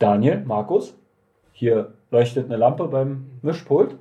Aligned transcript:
Daniel, 0.00 0.42
Markus, 0.44 0.98
hier 1.52 1.94
leuchtet 2.10 2.46
eine 2.46 2.56
Lampe 2.56 2.88
beim 2.88 3.38
Mischpult. 3.42 3.96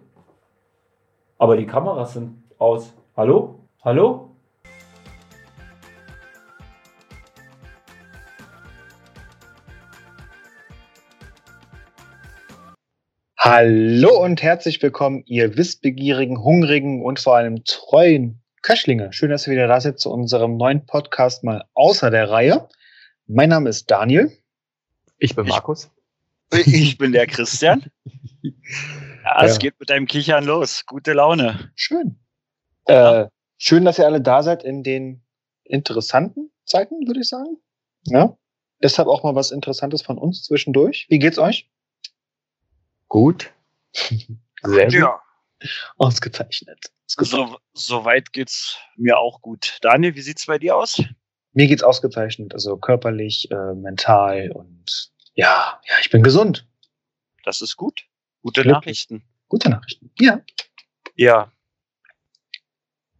Aber 1.37 1.55
die 1.55 1.67
Kameras 1.67 2.13
sind 2.13 2.43
aus. 2.57 2.95
Hallo? 3.15 3.59
Hallo? 3.83 4.31
Hallo 13.37 14.23
und 14.23 14.41
herzlich 14.41 14.81
willkommen, 14.81 15.21
ihr 15.27 15.57
wissbegierigen, 15.57 16.43
hungrigen 16.43 17.03
und 17.03 17.19
vor 17.19 17.35
allem 17.35 17.63
treuen 17.65 18.41
Köchlinge. 18.63 19.13
Schön, 19.13 19.29
dass 19.29 19.45
ihr 19.45 19.53
wieder 19.53 19.67
da 19.67 19.79
seid 19.79 19.99
zu 19.99 20.11
unserem 20.11 20.57
neuen 20.57 20.87
Podcast 20.87 21.43
mal 21.43 21.65
außer 21.75 22.09
der 22.09 22.31
Reihe. 22.31 22.67
Mein 23.27 23.49
Name 23.49 23.69
ist 23.69 23.91
Daniel. 23.91 24.31
Ich 25.23 25.37
bin 25.37 25.47
Markus. 25.47 25.89
Ich, 26.51 26.67
ich 26.67 26.97
bin 26.97 27.13
der 27.13 27.27
Christian. 27.27 27.89
Ja, 29.25 29.45
es 29.45 29.57
geht 29.57 29.79
mit 29.79 29.89
deinem 29.89 30.05
Kichern 30.05 30.43
los. 30.43 30.85
Gute 30.85 31.13
Laune. 31.13 31.71
Schön. 31.75 32.19
Ja. 32.89 33.21
Äh, 33.21 33.29
schön, 33.57 33.85
dass 33.85 33.97
ihr 33.97 34.05
alle 34.05 34.19
da 34.19 34.43
seid 34.43 34.65
in 34.65 34.83
den 34.83 35.23
interessanten 35.63 36.51
Zeiten, 36.65 37.07
würde 37.07 37.21
ich 37.21 37.29
sagen. 37.29 37.55
Ja. 38.03 38.37
Deshalb 38.81 39.07
auch 39.07 39.23
mal 39.23 39.33
was 39.33 39.51
Interessantes 39.51 40.01
von 40.01 40.17
uns 40.17 40.43
zwischendurch. 40.43 41.05
Wie 41.07 41.19
geht's 41.19 41.39
euch? 41.39 41.71
Gut. 43.07 43.53
Sehr 43.95 44.85
gut. 44.87 44.93
Ja. 44.93 45.21
Ausgezeichnet. 45.95 46.91
So, 47.07 47.55
so 47.71 48.03
weit 48.03 48.33
geht's 48.33 48.77
mir 48.97 49.17
auch 49.19 49.41
gut. 49.41 49.77
Daniel, 49.81 50.15
wie 50.15 50.21
sieht's 50.21 50.47
bei 50.47 50.59
dir 50.59 50.75
aus? 50.75 51.01
Mir 51.53 51.67
geht's 51.67 51.83
ausgezeichnet, 51.83 52.53
also 52.53 52.75
körperlich, 52.75 53.49
äh, 53.51 53.73
mental 53.73 54.51
und 54.51 55.12
ja, 55.33 55.79
ja, 55.87 55.95
ich 56.01 56.09
bin 56.09 56.23
gesund. 56.23 56.67
Das 57.43 57.61
ist 57.61 57.75
gut. 57.75 58.05
Gute 58.41 58.61
Glücklich. 58.61 58.73
Nachrichten. 59.09 59.23
Gute 59.47 59.69
Nachrichten. 59.69 60.11
Ja. 60.19 60.41
Ja. 61.15 61.51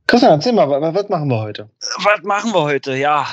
Christian, 0.08 0.34
erzähl 0.34 0.54
mal, 0.54 0.70
was 0.70 1.10
machen 1.10 1.28
wir 1.30 1.40
heute? 1.40 1.70
Was 1.98 2.24
machen 2.24 2.54
wir 2.54 2.62
heute? 2.62 2.96
Ja. 2.96 3.28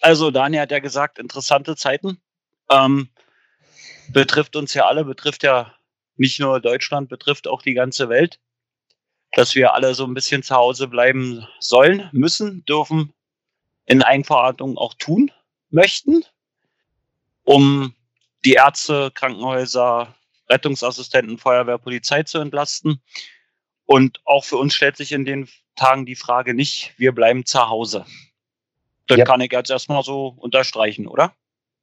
Also, 0.00 0.30
Daniel 0.30 0.62
hat 0.62 0.70
ja 0.70 0.80
gesagt, 0.80 1.18
interessante 1.18 1.76
Zeiten. 1.76 2.20
Ähm, 2.70 3.08
betrifft 4.08 4.56
uns 4.56 4.74
ja 4.74 4.86
alle, 4.86 5.04
betrifft 5.04 5.42
ja 5.42 5.74
nicht 6.16 6.40
nur 6.40 6.60
Deutschland, 6.60 7.08
betrifft 7.08 7.48
auch 7.48 7.62
die 7.62 7.74
ganze 7.74 8.08
Welt, 8.08 8.38
dass 9.32 9.54
wir 9.54 9.74
alle 9.74 9.94
so 9.94 10.04
ein 10.04 10.14
bisschen 10.14 10.42
zu 10.42 10.54
Hause 10.54 10.88
bleiben 10.88 11.46
sollen, 11.60 12.08
müssen, 12.12 12.64
dürfen, 12.64 13.12
in 13.86 14.02
Eigenverantwortung 14.02 14.78
auch 14.78 14.94
tun 14.94 15.30
möchten, 15.70 16.24
um 17.44 17.94
die 18.44 18.54
Ärzte, 18.54 19.10
Krankenhäuser, 19.14 20.14
Rettungsassistenten, 20.50 21.38
Feuerwehr, 21.38 21.78
Polizei 21.78 22.22
zu 22.22 22.38
entlasten. 22.38 23.00
Und 23.86 24.20
auch 24.24 24.44
für 24.44 24.56
uns 24.56 24.74
stellt 24.74 24.96
sich 24.96 25.12
in 25.12 25.24
den 25.24 25.48
Tagen 25.76 26.06
die 26.06 26.16
Frage 26.16 26.54
nicht, 26.54 26.94
wir 26.96 27.12
bleiben 27.12 27.44
zu 27.44 27.68
Hause. 27.68 28.04
Das 29.06 29.18
ja. 29.18 29.24
kann 29.24 29.40
ich 29.40 29.52
jetzt 29.52 29.70
erstmal 29.70 30.02
so 30.02 30.28
unterstreichen, 30.38 31.06
oder? 31.06 31.34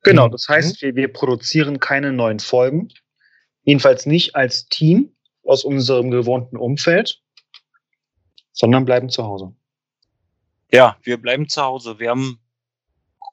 Genau, 0.03 0.27
mhm. 0.27 0.31
das 0.31 0.47
heißt, 0.47 0.81
wir, 0.81 0.95
wir 0.95 1.11
produzieren 1.11 1.79
keine 1.79 2.11
neuen 2.11 2.39
Folgen. 2.39 2.89
Jedenfalls 3.63 4.05
nicht 4.05 4.35
als 4.35 4.65
Team 4.67 5.15
aus 5.43 5.63
unserem 5.63 6.09
gewohnten 6.09 6.57
Umfeld, 6.57 7.21
sondern 8.51 8.85
bleiben 8.85 9.09
zu 9.09 9.23
Hause. 9.23 9.53
Ja, 10.71 10.97
wir 11.03 11.21
bleiben 11.21 11.47
zu 11.47 11.61
Hause. 11.61 11.99
Wir 11.99 12.09
haben 12.09 12.39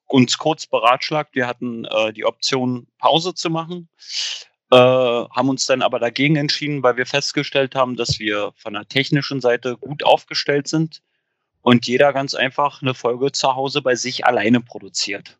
uns 0.08 0.38
kurz 0.38 0.66
beratschlagt. 0.66 1.34
Wir 1.34 1.46
hatten 1.46 1.84
äh, 1.84 2.12
die 2.12 2.24
Option, 2.24 2.88
Pause 2.98 3.34
zu 3.34 3.50
machen, 3.50 3.88
äh, 4.70 4.76
haben 4.76 5.48
uns 5.48 5.66
dann 5.66 5.82
aber 5.82 5.98
dagegen 5.98 6.36
entschieden, 6.36 6.82
weil 6.82 6.96
wir 6.96 7.06
festgestellt 7.06 7.74
haben, 7.74 7.96
dass 7.96 8.18
wir 8.18 8.52
von 8.56 8.72
der 8.72 8.88
technischen 8.88 9.40
Seite 9.40 9.76
gut 9.76 10.04
aufgestellt 10.04 10.66
sind 10.68 11.02
und 11.62 11.86
jeder 11.86 12.12
ganz 12.12 12.34
einfach 12.34 12.82
eine 12.82 12.94
Folge 12.94 13.32
zu 13.32 13.54
Hause 13.54 13.82
bei 13.82 13.94
sich 13.94 14.26
alleine 14.26 14.60
produziert. 14.60 15.38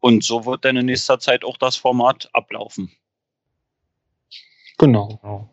Und 0.00 0.22
so 0.22 0.44
wird 0.44 0.64
dann 0.64 0.76
in 0.76 0.86
nächster 0.86 1.18
Zeit 1.18 1.44
auch 1.44 1.56
das 1.56 1.76
Format 1.76 2.28
ablaufen. 2.34 2.92
Genau. 4.76 5.18
Ja. 5.22 5.48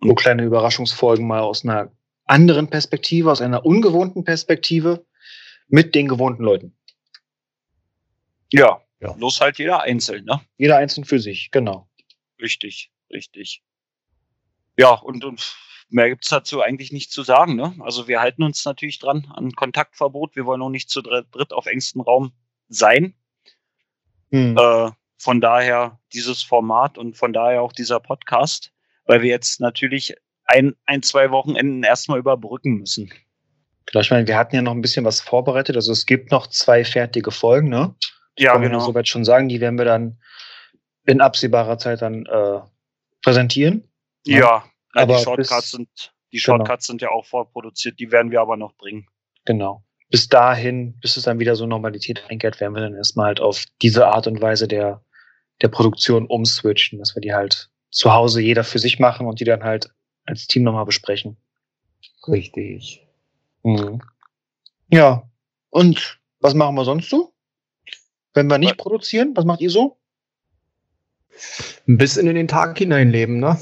Und 0.00 0.14
kleine 0.14 0.44
Überraschungsfolgen 0.44 1.26
mal 1.26 1.40
aus 1.40 1.64
einer 1.64 1.90
anderen 2.26 2.68
Perspektive, 2.68 3.32
aus 3.32 3.40
einer 3.40 3.64
ungewohnten 3.66 4.22
Perspektive 4.24 5.04
mit 5.68 5.94
den 5.94 6.08
gewohnten 6.08 6.42
Leuten. 6.42 6.76
Ja, 8.50 8.82
ja. 9.00 9.12
bloß 9.12 9.40
halt 9.40 9.58
jeder 9.58 9.82
einzeln, 9.82 10.24
ne? 10.24 10.40
Jeder 10.56 10.76
einzeln 10.78 11.04
für 11.04 11.18
sich, 11.18 11.50
genau. 11.50 11.88
Richtig, 12.40 12.90
richtig. 13.10 13.62
Ja, 14.76 14.94
und, 14.94 15.24
und 15.24 15.56
mehr 15.90 16.08
gibt's 16.08 16.28
dazu 16.28 16.62
eigentlich 16.62 16.92
nicht 16.92 17.12
zu 17.12 17.22
sagen, 17.22 17.56
ne? 17.56 17.74
Also 17.80 18.08
wir 18.08 18.20
halten 18.20 18.42
uns 18.42 18.64
natürlich 18.64 18.98
dran 18.98 19.30
an 19.34 19.52
Kontaktverbot. 19.52 20.36
Wir 20.36 20.46
wollen 20.46 20.62
auch 20.62 20.70
nicht 20.70 20.90
zu 20.90 21.02
dritt 21.02 21.52
auf 21.52 21.66
engstem 21.66 22.00
Raum 22.00 22.32
sein. 22.68 23.14
Hm. 24.30 24.56
Äh, 24.56 24.90
von 25.16 25.40
daher 25.40 25.98
dieses 26.12 26.42
Format 26.42 26.96
und 26.96 27.16
von 27.16 27.32
daher 27.32 27.62
auch 27.62 27.72
dieser 27.72 27.98
Podcast, 27.98 28.72
weil 29.04 29.22
wir 29.22 29.30
jetzt 29.30 29.60
natürlich 29.60 30.14
ein, 30.44 30.76
ein 30.86 31.02
zwei 31.02 31.30
Wochenenden 31.30 31.82
erstmal 31.82 32.18
überbrücken 32.18 32.74
müssen. 32.74 33.12
Genau, 33.90 34.02
ich 34.02 34.10
meine, 34.10 34.26
wir 34.26 34.36
hatten 34.36 34.54
ja 34.54 34.62
noch 34.62 34.72
ein 34.72 34.82
bisschen 34.82 35.04
was 35.04 35.20
vorbereitet. 35.20 35.76
Also 35.76 35.92
es 35.92 36.04
gibt 36.04 36.30
noch 36.30 36.46
zwei 36.46 36.84
fertige 36.84 37.30
Folgen, 37.30 37.70
ne? 37.70 37.94
Die 38.38 38.44
ja, 38.44 38.56
genau. 38.56 38.78
Wir 38.78 38.80
soweit 38.80 39.08
schon 39.08 39.24
sagen, 39.24 39.48
die 39.48 39.60
werden 39.60 39.78
wir 39.78 39.86
dann 39.86 40.20
in 41.06 41.22
absehbarer 41.22 41.78
Zeit 41.78 42.02
dann 42.02 42.26
äh, 42.26 42.60
präsentieren. 43.22 43.88
Ja, 44.26 44.38
ja 44.38 44.64
aber 44.92 45.16
die 45.16 45.22
Shortcuts 45.22 45.70
sind 45.70 45.88
die 46.32 46.38
genau. 46.38 46.58
Shortcuts 46.58 46.86
genau. 46.86 46.92
sind 46.92 47.02
ja 47.02 47.10
auch 47.10 47.24
vorproduziert, 47.24 47.98
die 47.98 48.12
werden 48.12 48.30
wir 48.30 48.42
aber 48.42 48.58
noch 48.58 48.74
bringen. 48.76 49.06
Genau. 49.46 49.82
Bis 50.10 50.28
dahin, 50.28 50.98
bis 51.00 51.16
es 51.16 51.24
dann 51.24 51.38
wieder 51.38 51.56
so 51.56 51.66
Normalität 51.66 52.24
einkehrt, 52.28 52.60
werden 52.60 52.74
wir 52.74 52.82
dann 52.82 52.94
erstmal 52.94 53.28
halt 53.28 53.40
auf 53.40 53.64
diese 53.80 54.06
Art 54.06 54.26
und 54.26 54.40
Weise 54.40 54.68
der, 54.68 55.02
der 55.62 55.68
Produktion 55.68 56.26
umswitchen, 56.26 56.98
dass 56.98 57.14
wir 57.14 57.20
die 57.20 57.32
halt 57.32 57.70
zu 57.90 58.12
Hause 58.12 58.42
jeder 58.42 58.64
für 58.64 58.78
sich 58.78 58.98
machen 58.98 59.26
und 59.26 59.40
die 59.40 59.44
dann 59.44 59.64
halt 59.64 59.90
als 60.26 60.46
Team 60.46 60.62
nochmal 60.62 60.84
besprechen. 60.84 61.38
Richtig. 62.26 63.07
Mhm. 63.68 64.00
Ja. 64.90 65.28
Und 65.70 66.18
was 66.40 66.54
machen 66.54 66.74
wir 66.74 66.84
sonst 66.84 67.10
so? 67.10 67.32
Wenn 68.32 68.48
wir 68.48 68.58
nicht 68.58 68.72
was? 68.72 68.76
produzieren, 68.78 69.32
was 69.36 69.44
macht 69.44 69.60
ihr 69.60 69.70
so? 69.70 69.98
Ein 71.86 71.98
bisschen 71.98 72.26
in 72.26 72.34
den 72.34 72.48
Tag 72.48 72.78
hineinleben, 72.78 73.38
ne? 73.38 73.58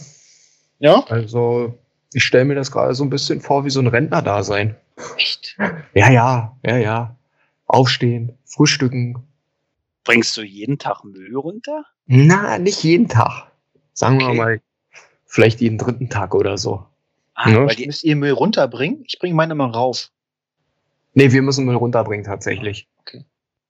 Ja. 0.78 1.04
Also, 1.08 1.78
ich 2.12 2.24
stelle 2.24 2.44
mir 2.44 2.54
das 2.54 2.70
gerade 2.70 2.94
so 2.94 3.04
ein 3.04 3.10
bisschen 3.10 3.40
vor 3.40 3.64
wie 3.64 3.70
so 3.70 3.80
ein 3.80 3.86
Rentner-Dasein. 3.86 4.76
Echt? 5.16 5.56
Ja, 5.94 6.10
ja, 6.10 6.56
ja, 6.64 6.76
ja. 6.76 7.16
Aufstehen, 7.66 8.38
frühstücken. 8.44 9.26
Bringst 10.04 10.36
du 10.36 10.42
jeden 10.42 10.78
Tag 10.78 11.04
Müll 11.04 11.36
runter? 11.36 11.84
Na, 12.06 12.58
nicht 12.58 12.82
jeden 12.84 13.08
Tag. 13.08 13.50
Sagen 13.92 14.16
okay. 14.16 14.26
wir 14.28 14.34
mal, 14.34 14.60
vielleicht 15.24 15.60
jeden 15.60 15.78
dritten 15.78 16.08
Tag 16.08 16.34
oder 16.34 16.58
so. 16.58 16.86
Ah, 17.36 17.50
ja. 17.50 17.66
weil 17.66 17.76
die, 17.76 17.86
müsst 17.86 18.02
ihr 18.02 18.16
Müll 18.16 18.32
runterbringen? 18.32 19.04
Ich 19.06 19.18
bringe 19.18 19.34
meine 19.34 19.54
mal 19.54 19.70
rauf. 19.70 20.10
Nee, 21.12 21.32
wir 21.32 21.42
müssen 21.42 21.66
Müll 21.66 21.76
runterbringen 21.76 22.24
tatsächlich. 22.24 22.88
Okay. 23.00 23.24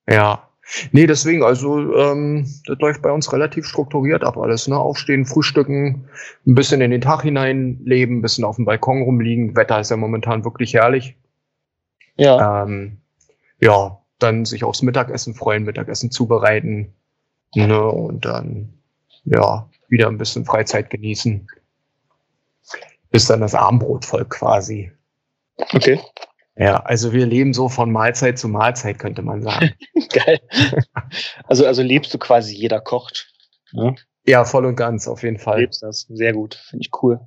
Ja. 0.08 0.48
Nee, 0.92 1.06
deswegen, 1.06 1.42
also 1.42 1.94
ähm, 1.96 2.46
das 2.66 2.78
läuft 2.78 3.02
bei 3.02 3.10
uns 3.10 3.32
relativ 3.32 3.66
strukturiert 3.66 4.24
ab 4.24 4.36
alles. 4.36 4.68
Ne? 4.68 4.78
Aufstehen, 4.78 5.26
frühstücken, 5.26 6.08
ein 6.46 6.54
bisschen 6.54 6.80
in 6.80 6.92
den 6.92 7.00
Tag 7.00 7.22
hinein 7.22 7.80
leben, 7.84 8.18
ein 8.18 8.22
bisschen 8.22 8.44
auf 8.44 8.56
dem 8.56 8.64
Balkon 8.64 9.02
rumliegen. 9.02 9.56
Wetter 9.56 9.80
ist 9.80 9.90
ja 9.90 9.96
momentan 9.96 10.44
wirklich 10.44 10.74
herrlich. 10.74 11.16
Ja. 12.16 12.62
Ähm, 12.62 12.98
ja, 13.60 13.98
dann 14.18 14.44
sich 14.44 14.62
aufs 14.64 14.82
Mittagessen 14.82 15.34
freuen, 15.34 15.64
Mittagessen 15.64 16.10
zubereiten. 16.10 16.92
Ne? 17.54 17.80
Und 17.80 18.24
dann, 18.24 18.74
ja, 19.24 19.68
wieder 19.88 20.08
ein 20.08 20.18
bisschen 20.18 20.44
Freizeit 20.44 20.90
genießen 20.90 21.48
bis 23.16 23.28
dann 23.28 23.40
das 23.40 23.54
Armbrot 23.54 24.04
folgt 24.04 24.28
quasi. 24.28 24.92
Okay. 25.72 25.98
Ja, 26.54 26.82
also 26.82 27.14
wir 27.14 27.24
leben 27.24 27.54
so 27.54 27.70
von 27.70 27.90
Mahlzeit 27.90 28.38
zu 28.38 28.46
Mahlzeit, 28.46 28.98
könnte 28.98 29.22
man 29.22 29.40
sagen. 29.40 29.72
Geil. 30.10 30.38
Also, 31.44 31.64
also 31.64 31.80
lebst 31.80 32.12
du 32.12 32.18
quasi, 32.18 32.54
jeder 32.54 32.78
kocht. 32.78 33.32
Ja, 33.72 33.94
ja 34.26 34.44
voll 34.44 34.66
und 34.66 34.76
ganz, 34.76 35.08
auf 35.08 35.22
jeden 35.22 35.38
Fall. 35.38 35.60
Lebst 35.60 35.82
das. 35.82 36.02
Sehr 36.10 36.34
gut. 36.34 36.56
Finde 36.68 36.84
ich 36.84 37.02
cool. 37.02 37.20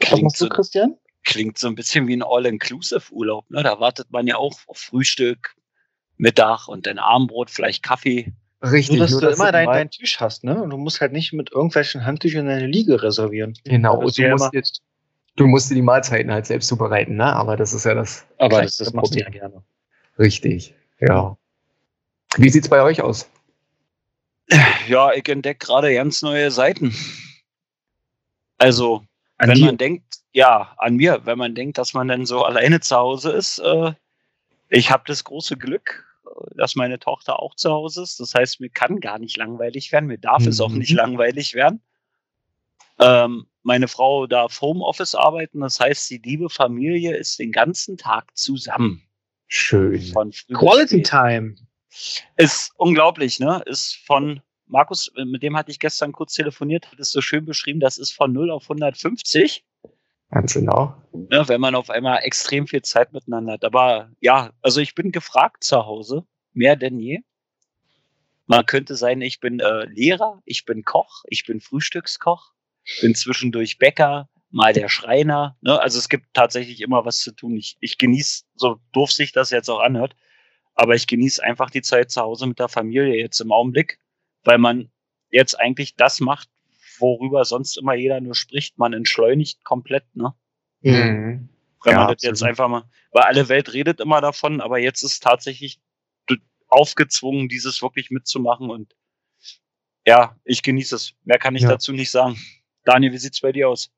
Klingt 0.00 0.12
Was 0.12 0.22
machst 0.22 0.40
du, 0.40 0.48
Christian? 0.48 0.96
Klingt 1.22 1.56
so 1.56 1.68
ein 1.68 1.76
bisschen 1.76 2.08
wie 2.08 2.16
ein 2.16 2.24
All-Inclusive-Urlaub. 2.24 3.48
Ne? 3.48 3.62
Da 3.62 3.78
wartet 3.78 4.10
man 4.10 4.26
ja 4.26 4.38
auch 4.38 4.58
auf 4.66 4.78
Frühstück, 4.78 5.54
Mittag 6.16 6.66
und 6.66 6.88
dann 6.88 6.98
Armbrot, 6.98 7.48
vielleicht 7.48 7.84
Kaffee. 7.84 8.32
Richtig. 8.62 8.98
Nur, 8.98 9.04
dass 9.06 9.12
nur, 9.12 9.20
du 9.20 9.26
dass 9.28 9.38
immer 9.38 9.52
deinen 9.52 9.72
dein 9.72 9.90
Tisch 9.90 10.20
hast, 10.20 10.44
ne? 10.44 10.62
Und 10.62 10.70
du 10.70 10.76
musst 10.76 11.00
halt 11.00 11.12
nicht 11.12 11.32
mit 11.32 11.50
irgendwelchen 11.50 12.04
Handtüchern 12.04 12.46
deine 12.46 12.66
Liege 12.66 13.02
reservieren. 13.02 13.54
Genau, 13.64 14.00
du 14.00 14.28
musst, 14.28 14.52
jetzt, 14.52 14.82
du 15.36 15.46
musst 15.46 15.70
dir 15.70 15.76
die 15.76 15.82
Mahlzeiten 15.82 16.30
halt 16.30 16.46
selbst 16.46 16.68
zubereiten, 16.68 17.16
ne? 17.16 17.34
Aber 17.34 17.56
das 17.56 17.72
ist 17.72 17.84
ja 17.84 17.94
das. 17.94 18.26
Aber 18.38 18.62
das, 18.62 18.76
das 18.76 18.92
machst 18.92 19.14
du 19.14 19.20
ja 19.20 19.30
gerne. 19.30 19.62
Richtig, 20.18 20.74
ja. 21.00 21.36
Wie 22.36 22.50
sieht's 22.50 22.68
bei 22.68 22.82
euch 22.82 23.00
aus? 23.00 23.30
ja, 24.88 25.12
ich 25.12 25.26
entdecke 25.28 25.66
gerade 25.66 25.94
ganz 25.94 26.20
neue 26.22 26.50
Seiten. 26.50 26.94
Also, 28.58 29.02
An 29.38 29.48
wenn 29.48 29.56
dir? 29.56 29.66
man 29.66 29.78
denkt, 29.78 30.16
ja, 30.32 30.74
an 30.76 30.96
mir, 30.96 31.22
wenn 31.24 31.38
man 31.38 31.54
denkt, 31.54 31.78
dass 31.78 31.94
man 31.94 32.08
dann 32.08 32.26
so 32.26 32.44
alleine 32.44 32.80
zu 32.80 32.94
Hause 32.94 33.30
ist, 33.32 33.58
äh, 33.58 33.92
ich 34.68 34.90
habe 34.90 35.04
das 35.06 35.24
große 35.24 35.56
Glück, 35.56 36.06
dass 36.54 36.76
meine 36.76 36.98
Tochter 36.98 37.40
auch 37.40 37.54
zu 37.54 37.70
Hause 37.70 38.02
ist. 38.02 38.20
Das 38.20 38.34
heißt, 38.34 38.60
mir 38.60 38.70
kann 38.70 39.00
gar 39.00 39.18
nicht 39.18 39.36
langweilig 39.36 39.92
werden, 39.92 40.06
mir 40.06 40.18
darf 40.18 40.46
es 40.46 40.60
auch 40.60 40.70
Mhm. 40.70 40.78
nicht 40.78 40.92
langweilig 40.92 41.54
werden. 41.54 41.82
Ähm, 42.98 43.46
meine 43.62 43.88
Frau 43.88 44.26
darf 44.26 44.60
Homeoffice 44.60 45.14
arbeiten, 45.14 45.60
das 45.60 45.80
heißt, 45.80 46.08
die 46.10 46.18
liebe 46.18 46.48
Familie 46.50 47.16
ist 47.16 47.38
den 47.38 47.52
ganzen 47.52 47.96
Tag 47.96 48.36
zusammen. 48.36 49.02
Schön. 49.48 50.00
Von 50.12 50.30
Quality. 50.52 51.02
Time. 51.02 51.56
Ist 52.36 52.72
unglaublich, 52.76 53.40
ne? 53.40 53.62
Ist 53.66 53.96
von 54.06 54.40
Markus, 54.66 55.10
mit 55.24 55.42
dem 55.42 55.56
hatte 55.56 55.72
ich 55.72 55.80
gestern 55.80 56.12
kurz 56.12 56.34
telefoniert, 56.34 56.92
hat 56.92 57.00
es 57.00 57.10
so 57.10 57.20
schön 57.20 57.44
beschrieben, 57.44 57.80
das 57.80 57.98
ist 57.98 58.12
von 58.12 58.32
0 58.32 58.50
auf 58.52 58.68
150, 58.68 59.64
Ganz 60.30 60.54
genau. 60.54 60.94
ne, 61.12 61.48
wenn 61.48 61.60
man 61.60 61.74
auf 61.74 61.90
einmal 61.90 62.20
extrem 62.22 62.66
viel 62.66 62.82
Zeit 62.82 63.12
miteinander 63.12 63.54
hat. 63.54 63.64
Aber 63.64 64.10
ja, 64.20 64.52
also 64.62 64.80
ich 64.80 64.94
bin 64.94 65.10
gefragt 65.10 65.64
zu 65.64 65.86
Hause, 65.86 66.24
mehr 66.52 66.76
denn 66.76 66.98
je. 66.98 67.20
Man 68.46 68.66
könnte 68.66 68.96
sein, 68.96 69.20
ich 69.20 69.40
bin 69.40 69.60
äh, 69.60 69.84
Lehrer, 69.86 70.40
ich 70.44 70.64
bin 70.64 70.84
Koch, 70.84 71.24
ich 71.28 71.46
bin 71.46 71.60
Frühstückskoch, 71.60 72.52
bin 73.00 73.14
zwischendurch 73.14 73.78
Bäcker, 73.78 74.28
mal 74.50 74.72
der 74.72 74.88
Schreiner. 74.88 75.56
Ne? 75.60 75.80
Also 75.80 75.98
es 75.98 76.08
gibt 76.08 76.26
tatsächlich 76.32 76.80
immer 76.80 77.04
was 77.04 77.18
zu 77.18 77.32
tun. 77.32 77.56
Ich, 77.56 77.76
ich 77.80 77.98
genieße, 77.98 78.44
so 78.56 78.80
doof 78.92 79.12
sich 79.12 79.32
das 79.32 79.50
jetzt 79.50 79.68
auch 79.68 79.80
anhört, 79.80 80.16
aber 80.74 80.94
ich 80.94 81.06
genieße 81.06 81.42
einfach 81.42 81.70
die 81.70 81.82
Zeit 81.82 82.10
zu 82.10 82.20
Hause 82.20 82.46
mit 82.46 82.58
der 82.58 82.68
Familie 82.68 83.16
jetzt 83.16 83.40
im 83.40 83.52
Augenblick, 83.52 83.98
weil 84.44 84.58
man 84.58 84.90
jetzt 85.30 85.58
eigentlich 85.58 85.94
das 85.96 86.20
macht, 86.20 86.48
worüber 87.00 87.44
sonst 87.44 87.76
immer 87.76 87.94
jeder 87.94 88.20
nur 88.20 88.34
spricht. 88.34 88.78
Man 88.78 88.92
entschleunigt 88.92 89.64
komplett, 89.64 90.04
ne? 90.14 90.34
Mhm. 90.82 91.48
Wenn 91.82 91.92
Ja, 91.92 92.04
man 92.04 92.14
das 92.14 92.22
jetzt 92.22 92.42
einfach 92.42 92.68
mal, 92.68 92.84
weil 93.12 93.22
alle 93.24 93.48
Welt 93.48 93.72
redet 93.72 94.00
immer 94.00 94.20
davon, 94.20 94.60
aber 94.60 94.78
jetzt 94.78 95.02
ist 95.02 95.22
tatsächlich 95.22 95.80
aufgezwungen, 96.68 97.48
dieses 97.48 97.82
wirklich 97.82 98.10
mitzumachen 98.10 98.70
und 98.70 98.94
ja, 100.06 100.36
ich 100.44 100.62
genieße 100.62 100.94
es. 100.94 101.14
Mehr 101.24 101.38
kann 101.38 101.56
ich 101.56 101.62
Ja. 101.62 101.68
dazu 101.70 101.92
nicht 101.92 102.10
sagen. 102.10 102.36
Daniel, 102.84 103.12
wie 103.12 103.18
sieht's 103.18 103.40
bei 103.40 103.52
dir 103.52 103.68
aus? 103.68 103.90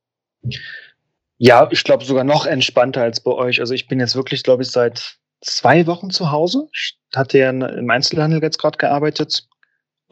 Ja, 1.39 1.69
ich 1.71 1.85
glaube 1.85 2.05
sogar 2.05 2.25
noch 2.25 2.47
entspannter 2.47 3.03
als 3.03 3.23
bei 3.23 3.33
euch. 3.33 3.61
Also 3.61 3.75
ich 3.75 3.89
bin 3.89 4.01
jetzt 4.01 4.17
wirklich, 4.17 4.43
glaube 4.43 4.63
ich, 4.63 4.71
seit 4.71 5.19
zwei 5.41 5.87
Wochen 5.87 6.11
zu 6.11 6.31
Hause. 6.31 6.69
Ich 6.73 6.99
hatte 7.15 7.39
ja 7.39 7.51
im 7.51 7.91
Einzelhandel 7.91 8.43
jetzt 8.43 8.59
gerade 8.59 8.79
gearbeitet 8.79 9.49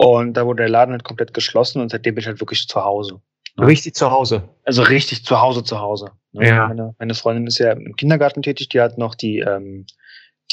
und 0.01 0.33
da 0.33 0.47
wurde 0.47 0.63
der 0.63 0.71
Laden 0.71 0.93
halt 0.93 1.05
komplett 1.05 1.35
geschlossen 1.35 1.83
und 1.83 1.91
seitdem 1.91 2.15
bin 2.15 2.23
ich 2.23 2.27
halt 2.27 2.41
wirklich 2.41 2.67
zu 2.67 2.83
Hause. 2.83 3.21
Richtig 3.59 3.95
zu 3.95 4.11
Hause. 4.11 4.49
Also 4.65 4.81
richtig 4.81 5.27
zu 5.27 5.43
Hause 5.43 5.63
zu 5.63 5.79
Hause. 5.79 6.13
ne? 6.33 6.49
Ja. 6.49 6.69
Meine, 6.69 6.95
meine 6.99 7.13
Freundin 7.13 7.47
ist 7.47 7.59
ja 7.59 7.73
im 7.73 7.95
Kindergarten 7.97 8.41
tätig, 8.41 8.71
die 8.71 8.81
hat 8.81 8.97
noch 8.97 9.15
die, 9.15 9.41
ähm, 9.41 9.85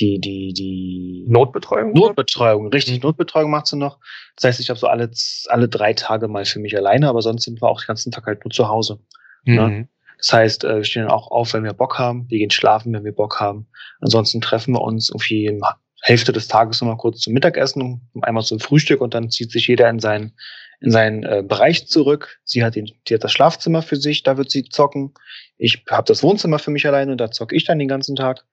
die, 0.01 0.19
die, 0.19 0.51
die 0.51 1.25
Notbetreuung? 1.29 1.94
Notbetreuung, 1.94 2.67
richtig 2.73 3.01
Notbetreuung 3.01 3.49
macht 3.49 3.67
sie 3.67 3.77
noch. 3.77 3.99
Das 4.35 4.49
heißt, 4.49 4.59
ich 4.59 4.69
habe 4.69 4.79
so 4.79 4.88
alle, 4.88 5.09
alle 5.47 5.69
drei 5.69 5.94
Tage 5.94 6.27
mal 6.27 6.44
für 6.44 6.59
mich 6.59 6.75
alleine, 6.75 7.07
aber 7.07 7.21
sonst 7.21 7.45
sind 7.45 7.61
wir 7.61 7.69
auch 7.69 7.79
den 7.79 7.88
ganzen 7.88 8.11
Tag 8.11 8.25
halt 8.25 8.44
nur 8.44 8.51
zu 8.51 8.67
Hause. 8.67 8.99
Mhm. 9.45 9.88
Das 10.17 10.33
heißt, 10.33 10.65
äh, 10.65 10.75
wir 10.77 10.83
stehen 10.83 11.07
auch 11.07 11.31
auf, 11.31 11.53
wenn 11.53 11.63
wir 11.63 11.71
Bock 11.71 11.97
haben. 11.97 12.25
Wir 12.27 12.39
gehen 12.39 12.51
schlafen, 12.51 12.91
wenn 12.91 13.05
wir 13.05 13.15
Bock 13.15 13.39
haben. 13.39 13.67
Ansonsten 14.01 14.41
treffen 14.41 14.73
wir 14.73 14.81
uns 14.81 15.07
irgendwie 15.07 15.45
in 15.45 15.61
Hälfte 16.01 16.31
des 16.31 16.47
Tages 16.47 16.81
nochmal 16.81 16.97
kurz 16.97 17.21
zum 17.21 17.33
Mittagessen, 17.33 18.09
einmal 18.21 18.44
zum 18.44 18.59
Frühstück 18.59 19.01
und 19.01 19.13
dann 19.13 19.29
zieht 19.29 19.51
sich 19.51 19.67
jeder 19.67 19.89
in 19.89 19.99
seinen, 19.99 20.33
in 20.79 20.91
seinen 20.91 21.23
äh, 21.23 21.44
Bereich 21.45 21.88
zurück. 21.88 22.39
Sie 22.44 22.63
hat, 22.63 22.75
den, 22.75 22.91
die 23.07 23.13
hat 23.13 23.23
das 23.23 23.31
Schlafzimmer 23.31 23.81
für 23.81 23.95
sich, 23.95 24.23
da 24.23 24.38
wird 24.38 24.51
sie 24.51 24.63
zocken. 24.63 25.13
Ich 25.57 25.83
habe 25.89 26.05
das 26.07 26.23
Wohnzimmer 26.23 26.59
für 26.59 26.71
mich 26.71 26.85
alleine 26.85 27.17
da 27.17 27.31
zocke 27.31 27.55
ich 27.55 27.65
dann 27.65 27.79
den 27.79 27.88
ganzen 27.88 28.15
Tag. 28.15 28.45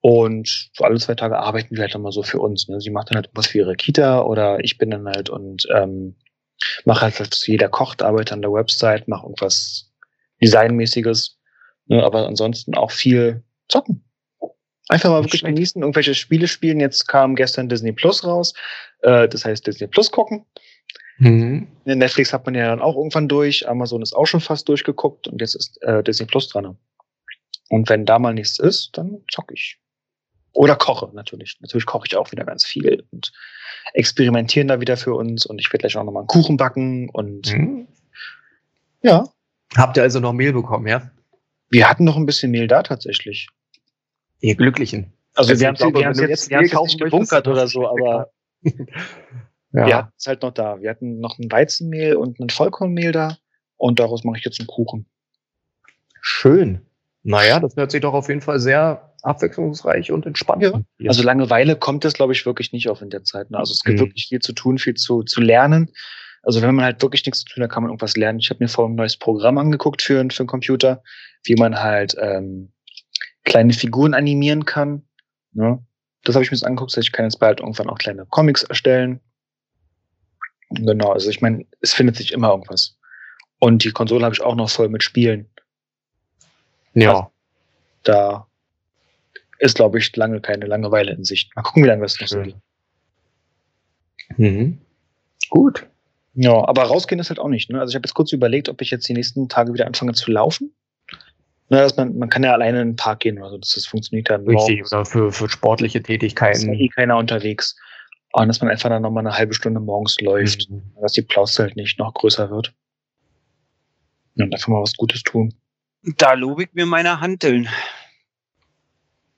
Und 0.00 0.70
so 0.72 0.84
alle 0.84 0.98
zwei 0.98 1.14
Tage 1.14 1.38
arbeiten 1.38 1.76
wir 1.76 1.82
halt 1.82 1.94
nochmal 1.94 2.12
so 2.12 2.22
für 2.22 2.40
uns. 2.40 2.68
Ne? 2.68 2.80
Sie 2.80 2.90
macht 2.90 3.10
dann 3.10 3.16
halt 3.16 3.30
was 3.34 3.46
für 3.46 3.58
ihre 3.58 3.76
Kita 3.76 4.22
oder 4.22 4.58
ich 4.62 4.76
bin 4.76 4.90
dann 4.90 5.06
halt 5.06 5.30
und 5.30 5.66
ähm, 5.74 6.16
mache 6.84 7.02
halt, 7.02 7.20
was 7.20 7.46
jeder 7.46 7.68
kocht, 7.68 8.02
arbeite 8.02 8.34
an 8.34 8.42
der 8.42 8.52
Website, 8.52 9.08
mache 9.08 9.24
irgendwas 9.24 9.92
Designmäßiges. 10.40 11.38
Ne, 11.86 12.02
aber 12.02 12.26
ansonsten 12.26 12.74
auch 12.74 12.90
viel 12.90 13.42
zocken. 13.68 14.04
Einfach 14.88 15.10
mal 15.10 15.22
wirklich 15.22 15.44
genießen, 15.44 15.80
irgendwelche 15.80 16.14
Spiele 16.14 16.48
spielen. 16.48 16.80
Jetzt 16.80 17.06
kam 17.06 17.34
gestern 17.36 17.68
Disney 17.68 17.92
Plus 17.92 18.24
raus. 18.24 18.52
Äh, 19.02 19.28
das 19.28 19.44
heißt 19.44 19.66
Disney 19.66 19.86
Plus 19.86 20.10
gucken. 20.10 20.44
Mhm. 21.18 21.68
Ne, 21.84 21.96
Netflix 21.96 22.32
hat 22.32 22.44
man 22.46 22.54
ja 22.54 22.68
dann 22.68 22.80
auch 22.80 22.96
irgendwann 22.96 23.28
durch. 23.28 23.68
Amazon 23.68 24.02
ist 24.02 24.12
auch 24.14 24.26
schon 24.26 24.40
fast 24.40 24.68
durchgeguckt 24.68 25.28
und 25.28 25.40
jetzt 25.40 25.54
ist 25.54 25.80
äh, 25.82 26.02
Disney 26.02 26.26
Plus 26.26 26.48
dran. 26.48 26.76
Und 27.68 27.88
wenn 27.88 28.04
da 28.04 28.18
mal 28.18 28.34
nichts 28.34 28.58
ist, 28.58 28.90
dann 28.98 29.22
zock 29.30 29.50
ich. 29.52 29.78
Oder 30.52 30.76
koche 30.76 31.10
natürlich. 31.14 31.56
Natürlich 31.60 31.86
koche 31.86 32.06
ich 32.08 32.16
auch 32.16 32.30
wieder 32.32 32.44
ganz 32.44 32.66
viel 32.66 33.04
und 33.12 33.32
experimentieren 33.94 34.68
da 34.68 34.80
wieder 34.80 34.96
für 34.98 35.14
uns. 35.14 35.46
Und 35.46 35.58
ich 35.60 35.68
werde 35.68 35.78
gleich 35.78 35.96
auch 35.96 36.04
nochmal 36.04 36.22
einen 36.22 36.26
Kuchen 36.28 36.56
backen. 36.56 37.08
Und 37.08 37.52
Mhm. 37.52 37.86
ja, 39.02 39.24
Habt 39.74 39.96
ihr 39.96 40.02
also 40.02 40.20
noch 40.20 40.34
Mehl 40.34 40.52
bekommen, 40.52 40.86
ja? 40.86 41.10
wir 41.70 41.88
hatten 41.88 42.04
noch 42.04 42.16
ein 42.18 42.26
bisschen 42.26 42.50
Mehl 42.50 42.66
da 42.66 42.82
tatsächlich. 42.82 43.48
Ihr 44.42 44.54
Glücklichen. 44.56 45.12
Also, 45.34 45.52
Also 45.52 45.60
wir 45.62 45.68
haben 45.68 45.76
du 46.14 46.22
jetzt, 46.28 46.50
Mehl 46.50 46.60
jetzt 46.60 46.98
gebunkert 46.98 47.48
oder 47.48 47.66
so, 47.66 47.88
aber 47.88 48.30
Ja. 49.74 49.86
wir 49.86 49.96
hatten 49.96 50.12
es 50.18 50.26
halt 50.26 50.42
noch 50.42 50.52
da. 50.52 50.82
Wir 50.82 50.90
hatten 50.90 51.18
noch 51.20 51.38
ein 51.38 51.50
Weizenmehl 51.50 52.16
und 52.16 52.38
ein 52.40 52.50
Vollkornmehl 52.50 53.12
da 53.12 53.38
und 53.78 53.98
daraus 53.98 54.22
mache 54.24 54.36
ich 54.38 54.44
jetzt 54.44 54.60
einen 54.60 54.66
Kuchen. 54.66 55.06
Schön. 56.20 56.82
Naja, 57.22 57.60
das 57.60 57.76
hört 57.76 57.90
sich 57.90 58.00
doch 58.02 58.12
auf 58.14 58.28
jeden 58.28 58.40
Fall 58.42 58.58
sehr 58.60 59.14
abwechslungsreich 59.22 60.10
und 60.12 60.26
entspannt 60.26 60.62
Ja. 60.62 60.72
an. 60.72 60.86
Also 61.06 61.22
Langeweile 61.22 61.76
kommt 61.76 62.04
es, 62.04 62.12
glaube 62.14 62.32
ich, 62.32 62.44
wirklich 62.44 62.72
nicht 62.72 62.88
auf 62.90 63.00
in 63.00 63.10
der 63.10 63.22
Zeit. 63.24 63.50
Ne? 63.50 63.58
Also 63.58 63.72
es 63.72 63.82
gibt 63.82 63.98
Mhm. 63.98 64.02
wirklich 64.04 64.26
viel 64.28 64.40
zu 64.40 64.52
tun, 64.52 64.78
viel 64.78 64.94
zu, 64.94 65.22
zu 65.22 65.40
lernen. 65.40 65.90
Also 66.42 66.60
wenn 66.60 66.74
man 66.74 66.84
halt 66.84 67.00
wirklich 67.00 67.24
nichts 67.24 67.44
zu 67.44 67.54
tun 67.54 67.62
hat, 67.62 67.70
kann 67.70 67.84
man 67.84 67.90
irgendwas 67.90 68.16
lernen. 68.16 68.40
Ich 68.40 68.50
habe 68.50 68.62
mir 68.62 68.68
vorhin 68.68 68.94
ein 68.94 68.96
neues 68.96 69.16
Programm 69.16 69.58
angeguckt 69.58 70.02
für, 70.02 70.26
für 70.30 70.40
einen 70.40 70.48
Computer, 70.48 71.02
wie 71.44 71.54
man 71.54 71.80
halt 71.80 72.16
ähm, 72.20 72.71
kleine 73.44 73.72
Figuren 73.72 74.14
animieren 74.14 74.64
kann. 74.64 75.02
Ne? 75.52 75.84
Das 76.24 76.34
habe 76.34 76.44
ich 76.44 76.50
mir 76.50 76.56
jetzt 76.56 76.64
angeguckt, 76.64 76.96
dass 76.96 77.04
ich 77.04 77.12
kann 77.12 77.24
jetzt 77.24 77.38
bald 77.38 77.60
irgendwann 77.60 77.90
auch 77.90 77.98
kleine 77.98 78.26
Comics 78.26 78.62
erstellen. 78.62 79.20
Genau, 80.70 81.12
also 81.12 81.28
ich 81.28 81.40
meine, 81.40 81.66
es 81.80 81.92
findet 81.92 82.16
sich 82.16 82.32
immer 82.32 82.50
irgendwas. 82.50 82.96
Und 83.58 83.84
die 83.84 83.92
Konsole 83.92 84.24
habe 84.24 84.34
ich 84.34 84.40
auch 84.40 84.54
noch 84.54 84.70
voll 84.70 84.88
mit 84.88 85.02
Spielen. 85.02 85.48
ja. 86.94 87.28
Da 88.04 88.48
ist, 89.60 89.76
glaube 89.76 89.98
ich, 89.98 90.16
lange 90.16 90.40
keine 90.40 90.66
Langeweile 90.66 91.12
in 91.12 91.22
Sicht. 91.22 91.54
Mal 91.54 91.62
gucken, 91.62 91.84
wie 91.84 91.86
lange 91.86 92.02
das 92.02 92.18
noch 92.20 92.26
so 92.26 92.42
Schön. 92.42 92.44
geht. 92.44 92.56
Mhm. 94.38 94.80
Gut. 95.50 95.86
Ja, 96.34 96.66
aber 96.66 96.82
rausgehen 96.82 97.20
ist 97.20 97.28
halt 97.28 97.38
auch 97.38 97.48
nicht. 97.48 97.70
Ne? 97.70 97.78
Also 97.78 97.90
ich 97.90 97.94
habe 97.94 98.04
jetzt 98.04 98.14
kurz 98.14 98.32
überlegt, 98.32 98.68
ob 98.68 98.80
ich 98.80 98.90
jetzt 98.90 99.08
die 99.08 99.12
nächsten 99.12 99.48
Tage 99.48 99.72
wieder 99.72 99.86
anfange 99.86 100.14
zu 100.14 100.32
laufen. 100.32 100.74
Na, 101.72 101.80
dass 101.80 101.96
man, 101.96 102.18
man 102.18 102.28
kann 102.28 102.44
ja 102.44 102.52
alleine 102.52 102.82
in 102.82 102.88
den 102.90 102.96
Park 102.96 103.20
gehen 103.20 103.38
oder 103.38 103.48
so. 103.48 103.56
Das, 103.58 103.70
das 103.70 103.86
funktioniert 103.86 104.28
dann 104.28 104.46
Richtig. 104.46 104.80
morgens. 104.80 104.92
Oder 104.92 105.04
für, 105.06 105.32
für 105.32 105.48
sportliche 105.48 105.98
Ist 105.98 106.06
ja 106.06 106.14
Tätigkeiten. 106.14 106.74
eh 106.74 106.88
keiner 106.88 107.16
unterwegs. 107.16 107.74
Und 108.32 108.48
dass 108.48 108.60
man 108.60 108.70
einfach 108.70 108.90
dann 108.90 109.00
nochmal 109.00 109.26
eine 109.26 109.36
halbe 109.38 109.54
Stunde 109.54 109.80
morgens 109.80 110.20
läuft, 110.20 110.68
Mhm. 110.68 110.82
dass 111.00 111.12
die 111.14 111.22
Plauze 111.22 111.62
halt 111.62 111.76
nicht 111.76 111.98
noch 111.98 112.12
größer 112.12 112.50
wird. 112.50 112.74
Und 114.36 114.52
einfach 114.52 114.68
mal 114.68 114.82
was 114.82 114.94
Gutes 114.96 115.22
tun. 115.22 115.54
Da 116.18 116.34
lobe 116.34 116.64
ich 116.64 116.74
mir 116.74 116.84
meine 116.84 117.20
Hanteln. 117.20 117.68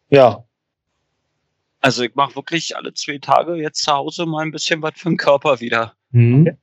Ja, 0.09 0.45
Also 1.81 2.03
ich 2.03 2.15
mache 2.17 2.35
wirklich 2.37 2.77
alle 2.77 2.95
zwei 2.95 3.19
Tage 3.19 3.55
jetzt 3.57 3.83
zu 3.85 3.93
Hause 3.93 4.27
mal 4.27 4.43
ein 4.43 4.51
bisschen 4.53 4.81
was 4.83 4.95
für 4.97 5.09
den 5.09 5.19
Körper 5.19 5.61
wieder. 5.61 5.95
Mhm. 6.11 6.57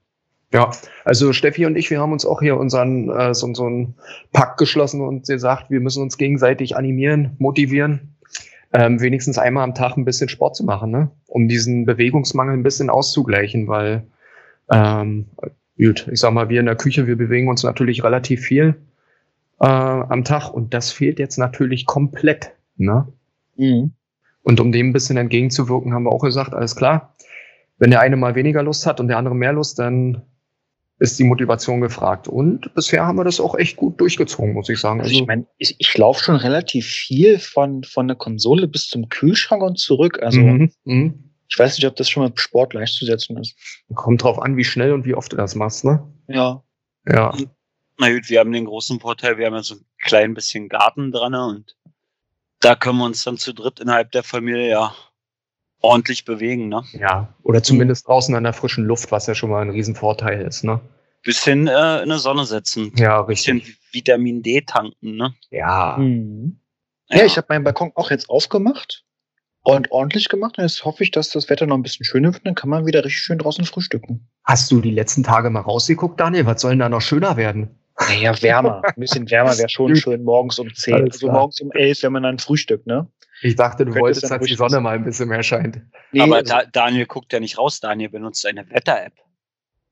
Ja, 0.54 0.72
also 1.06 1.32
Steffi 1.32 1.66
und 1.66 1.78
ich, 1.78 1.90
wir 1.90 2.02
haben 2.02 2.12
uns 2.12 2.26
auch 2.26 2.42
hier 2.42 2.58
unseren 2.58 3.10
äh, 3.10 3.34
so, 3.34 3.54
so 3.54 3.66
einen 3.66 3.96
Pakt 4.34 4.58
geschlossen 4.58 5.02
und 5.02 5.26
gesagt, 5.26 5.70
wir 5.70 5.80
müssen 5.80 6.04
uns 6.04 6.18
gegenseitig 6.18 6.76
animieren, 6.76 7.36
motivieren, 7.40 8.18
ähm, 8.74 9.00
wenigstens 9.00 9.38
einmal 9.38 9.64
am 9.64 9.76
Tag 9.76 9.96
ein 9.96 10.04
bisschen 10.04 10.28
Sport 10.28 10.58
zu 10.58 10.66
machen, 10.66 10.92
ne? 10.92 11.10
um 11.28 11.48
diesen 11.48 11.86
Bewegungsmangel 11.86 12.54
ein 12.54 12.64
bisschen 12.64 12.90
auszugleichen, 12.90 13.70
weil 13.70 14.04
ähm, 14.70 15.28
gut, 15.78 16.08
ich 16.12 16.20
sag 16.20 16.34
mal, 16.34 16.50
wir 16.50 16.60
in 16.60 16.66
der 16.66 16.76
Küche, 16.76 17.08
wir 17.08 17.18
bewegen 17.18 17.48
uns 17.48 17.64
natürlich 17.64 18.04
relativ 18.04 18.42
viel 18.42 18.76
äh, 19.62 19.68
am 19.68 20.26
Tag 20.26 20.50
und 20.50 20.74
das 20.74 20.92
fehlt 20.92 21.18
jetzt 21.18 21.38
natürlich 21.38 21.86
komplett. 21.86 22.52
Ne? 22.76 23.08
mhm. 23.56 23.94
Und 24.44 24.60
um 24.60 24.72
dem 24.72 24.90
ein 24.90 24.94
bisschen 24.94 25.18
entgegenzuwirken, 25.18 25.94
haben 25.94 26.04
wir 26.04 26.12
auch 26.12 26.24
gesagt, 26.24 26.54
alles 26.54 26.76
klar, 26.76 27.14
wenn 27.78 27.92
der 27.92 28.02
eine 28.02 28.18
mal 28.18 28.36
weniger 28.36 28.64
Lust 28.64 28.88
hat 28.88 29.00
und 29.00 29.08
der 29.08 29.18
andere 29.18 29.36
mehr 29.36 29.54
Lust, 29.54 29.78
dann 29.78 30.24
ist 31.02 31.18
die 31.18 31.24
Motivation 31.24 31.82
gefragt. 31.82 32.28
Und 32.28 32.72
bisher 32.76 33.08
haben 33.08 33.18
wir 33.18 33.24
das 33.24 33.40
auch 33.40 33.56
echt 33.56 33.76
gut 33.76 34.00
durchgezogen, 34.00 34.54
muss 34.54 34.70
ich 34.70 34.80
sagen. 34.80 35.02
Also 35.02 35.12
ich 35.12 35.26
meine, 35.26 35.48
ich, 35.58 35.76
ich 35.80 35.98
laufe 35.98 36.24
schon 36.24 36.36
relativ 36.36 36.86
viel 36.86 37.40
von, 37.40 37.84
von 37.84 38.08
der 38.08 38.16
Konsole 38.16 38.68
bis 38.68 38.88
zum 38.88 39.10
Kühlschrank 39.10 39.64
und 39.64 39.80
zurück. 39.80 40.22
Also 40.22 40.40
mhm, 40.40 40.72
mhm. 40.84 41.32
Ich 41.50 41.58
weiß 41.58 41.76
nicht, 41.76 41.88
ob 41.88 41.96
das 41.96 42.08
schon 42.08 42.24
mit 42.24 42.40
Sport 42.40 42.70
gleichzusetzen 42.70 43.36
ist. 43.38 43.58
Kommt 43.96 44.22
drauf 44.22 44.40
an, 44.40 44.56
wie 44.58 44.64
schnell 44.64 44.94
und 44.94 45.04
wie 45.04 45.16
oft 45.16 45.34
du 45.34 45.38
das 45.38 45.56
machst, 45.56 45.84
ne? 45.84 46.08
Ja. 46.28 46.64
Ja. 47.08 47.36
Na 47.98 48.14
gut, 48.14 48.30
wir 48.30 48.40
haben 48.40 48.52
den 48.52 48.66
großen 48.66 49.00
Vorteil, 49.00 49.40
wir 49.40 49.48
haben 49.48 49.56
ja 49.56 49.64
so 49.64 49.76
ein 49.76 49.86
klein 50.04 50.36
bisschen 50.36 50.70
Garten 50.70 51.12
dran 51.12 51.34
und 51.34 51.76
da 52.60 52.76
können 52.76 53.00
wir 53.00 53.06
uns 53.06 53.24
dann 53.24 53.38
zu 53.38 53.54
dritt 53.54 53.80
innerhalb 53.80 54.12
der 54.12 54.24
Familie 54.24 54.70
ja 54.70 54.96
ordentlich 55.82 56.26
bewegen, 56.26 56.70
ne? 56.70 56.84
Ja. 56.94 57.34
Oder 57.44 57.64
zumindest 57.64 58.08
draußen 58.08 58.34
an 58.36 58.44
der 58.44 58.54
frischen 58.54 58.86
Luft, 58.86 59.12
was 59.12 59.28
ja 59.28 59.36
schon 59.36 59.50
mal 59.50 59.62
ein 59.62 59.70
Riesenvorteil 59.70 60.42
ist, 60.42 60.64
ne? 60.64 60.80
Bisschen 61.24 61.68
äh, 61.68 62.02
in 62.02 62.10
der 62.10 62.18
Sonne 62.18 62.46
setzen. 62.46 62.92
Ja, 62.96 63.22
Bisschen 63.24 63.58
richtig. 63.58 63.78
Vitamin 63.92 64.42
D 64.42 64.62
tanken, 64.62 65.18
ne? 65.18 65.34
Ja. 65.50 65.98
Mhm. 66.00 66.60
Ja, 67.10 67.26
ich 67.26 67.38
habe 67.38 67.48
meinen 67.50 67.64
Balkon 67.64 67.92
auch 67.96 68.10
jetzt 68.10 68.30
aufgemacht 68.30 69.04
und 69.64 69.92
ordentlich 69.92 70.30
gemacht. 70.30 70.58
Und 70.58 70.64
jetzt 70.64 70.86
hoffe 70.86 71.04
ich, 71.04 71.12
dass 71.12 71.30
das 71.30 71.50
Wetter 71.50 71.68
noch 71.68 71.76
ein 71.76 71.84
bisschen 71.84 72.06
schöner 72.06 72.34
wird. 72.34 72.46
Dann 72.46 72.56
kann 72.56 72.70
man 72.70 72.86
wieder 72.86 73.04
richtig 73.04 73.22
schön 73.22 73.38
draußen 73.38 73.66
frühstücken. 73.66 74.28
Hast 74.44 74.72
du 74.72 74.82
die 74.82 74.92
letzten 74.92 75.24
Tage 75.24 75.50
mal 75.50 75.60
rausgeguckt, 75.60 76.20
Daniel? 76.20 76.46
Was 76.46 76.62
soll 76.62 76.72
denn 76.72 76.80
da 76.80 76.90
noch 76.90 77.02
schöner 77.02 77.38
werden? 77.38 77.78
Naja, 78.00 78.42
wärmer. 78.42 78.82
Ein 78.84 78.94
bisschen 78.96 79.30
wärmer 79.30 79.58
wäre 79.58 79.70
schon 79.70 79.96
schön 79.98 80.24
morgens 80.24 80.58
um 80.58 80.74
10. 80.74 80.94
Alles 80.94 81.16
Also 81.16 81.32
morgens 81.32 81.60
um 81.62 81.72
11, 81.72 82.04
wenn 82.04 82.14
man 82.14 82.24
dann 82.24 82.40
frühstückt, 82.40 82.88
ne? 82.88 83.08
Ich 83.42 83.56
dachte, 83.56 83.86
du 83.86 83.96
wolltest, 83.96 84.24
es 84.24 84.30
dass 84.30 84.46
die 84.46 84.56
Sonne 84.56 84.80
mal 84.80 84.96
ein 84.96 85.04
bisschen 85.04 85.30
mehr 85.30 85.44
scheint. 85.44 85.82
Nee, 86.12 86.22
Aber 86.22 86.38
also- 86.38 86.54
da, 86.54 86.64
Daniel 86.66 87.06
guckt 87.06 87.34
ja 87.34 87.40
nicht 87.40 87.58
raus, 87.58 87.80
Daniel 87.80 88.10
benutzt 88.10 88.46
eine 88.46 88.70
Wetter-App. 88.70 89.14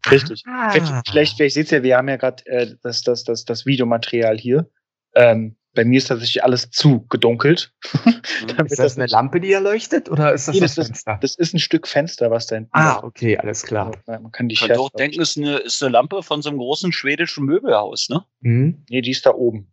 Richtig. 0.10 0.44
Ah. 0.48 0.70
Vielleicht, 0.72 1.08
vielleicht, 1.10 1.36
vielleicht 1.38 1.54
seht 1.56 1.72
ihr, 1.72 1.84
wir 1.84 1.98
haben 1.98 2.08
ja 2.10 2.16
gerade 2.18 2.46
äh, 2.46 2.76
das, 2.84 3.02
das, 3.02 3.24
das, 3.24 3.46
das 3.46 3.66
Videomaterial 3.66 4.38
hier. 4.38 4.70
Ähm, 5.14 5.56
bei 5.76 5.86
mir 5.86 5.98
ist 5.98 6.08
tatsächlich 6.08 6.44
alles 6.44 6.72
zu 6.72 7.06
gedunkelt. 7.08 7.74
Damit 8.48 8.72
Ist 8.72 8.80
das 8.80 8.98
eine 8.98 9.06
Lampe, 9.08 9.40
die 9.40 9.52
erleuchtet, 9.52 10.10
oder 10.10 10.34
ist 10.34 10.48
das 10.48 10.56
Nee, 10.56 10.62
das, 10.62 10.76
das, 10.76 10.88
Fenster? 10.88 11.14
ist, 11.14 11.24
das 11.24 11.36
ist 11.36 11.54
ein 11.54 11.60
Stück 11.60 11.88
Fenster, 11.88 12.32
was 12.32 12.48
da 12.48 12.56
hinten 12.56 12.72
ah, 12.74 13.04
okay, 13.04 13.38
alles 13.38 13.64
klar. 13.64 13.92
Also, 14.08 14.24
Man 14.24 14.32
kann 14.32 14.48
die 14.50 14.54
Ich 14.54 14.62
könnte 14.62 14.80
auch 14.80 14.90
denken, 14.90 15.22
ist 15.22 15.38
eine, 15.38 15.58
ist 15.58 15.84
eine 15.84 15.92
Lampe 15.92 16.24
von 16.24 16.42
so 16.42 16.50
einem 16.50 16.58
großen 16.60 16.92
schwedischen 16.92 17.46
Möbelhaus, 17.46 18.10
ne? 18.10 18.24
Mhm. 18.42 18.84
Nee, 18.90 19.02
die 19.02 19.12
ist 19.12 19.26
da 19.26 19.32
oben. 19.34 19.72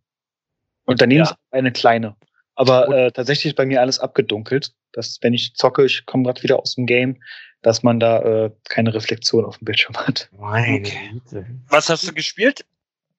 Und 0.85 1.01
daneben 1.01 1.23
Ja. 1.23 1.31
ist 1.31 1.35
eine 1.51 1.71
kleine. 1.71 2.15
Aber 2.57 2.89
äh, 2.89 3.11
tatsächlich 3.11 3.51
ist 3.51 3.55
bei 3.55 3.67
mir 3.67 3.81
alles 3.81 3.99
abgedunkelt. 3.99 4.73
Dass, 4.91 5.19
wenn 5.21 5.33
ich 5.33 5.53
zocke, 5.53 5.85
ich 5.85 6.05
komme 6.07 6.23
gerade 6.23 6.41
wieder 6.41 6.59
aus 6.59 6.73
dem 6.73 6.87
Game, 6.87 7.17
dass 7.61 7.83
man 7.83 7.99
da 7.99 8.19
äh, 8.21 8.51
keine 8.67 8.93
Reflexion 8.93 9.45
auf 9.45 9.59
dem 9.59 9.65
Bildschirm 9.65 9.95
hat. 9.95 10.29
Meine 10.37 10.79
Okay. 10.79 11.11
Güte. 11.13 11.45
Was 11.69 11.87
hast 11.89 12.07
du 12.07 12.13
gespielt? 12.13 12.65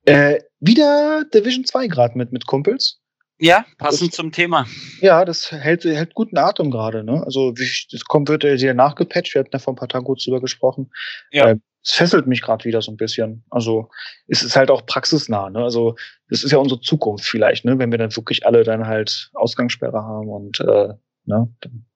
Äh, 0.04 0.40
wieder 0.59 1.25
Division 1.33 1.64
2 1.64 1.87
gerade 1.87 2.18
mit, 2.18 2.33
mit 2.33 2.47
Kumpels. 2.47 3.00
Ja, 3.38 3.64
passend 3.78 4.12
zum 4.12 4.33
Thema. 4.33 4.66
Ja, 5.00 5.25
das 5.25 5.52
hält, 5.52 5.85
hält 5.85 6.14
guten 6.14 6.37
Atem 6.37 6.73
gerade. 6.73 7.04
Ne? 7.04 7.23
Also 7.25 7.57
wie 7.57 7.71
das 7.92 8.04
kommt, 8.04 8.28
wird 8.28 8.42
ja 8.42 8.75
nachgepatcht. 8.75 9.35
Wir 9.35 9.40
hatten 9.40 9.50
ja 9.52 9.61
vor 9.61 9.75
ein 9.75 9.76
paar 9.76 9.88
Tagen 9.88 10.04
kurz 10.04 10.25
drüber 10.25 10.40
gesprochen. 10.40 10.90
Ja. 11.30 11.50
Äh, 11.50 11.57
es 11.88 11.95
fesselt 11.95 12.26
mich 12.26 12.42
gerade 12.42 12.66
wieder 12.66 12.83
so 12.83 12.92
ein 12.92 12.99
bisschen. 12.99 13.45
Also 13.49 13.88
es 14.26 14.42
ist 14.42 14.57
halt 14.57 14.71
auch 14.71 14.85
praxisnah. 14.85 15.49
Ne? 15.49 15.61
Also 15.61 15.97
das 16.28 16.45
ist 16.45 16.52
ja 16.52 16.59
unsere 16.59 16.83
Zukunft 16.83 17.25
vielleicht, 17.25 17.64
ne? 17.64 17.78
wenn 17.78 17.90
wir 17.90 17.99
dann 17.99 18.14
wirklich 18.14 18.45
alle 18.45 18.62
dann 18.62 18.87
halt 18.87 19.30
Ausgangssperre 19.33 20.02
haben 20.02 20.28
und 20.28 20.61
äh, 20.61 20.95
ne, 21.25 21.54
dann 21.61 21.87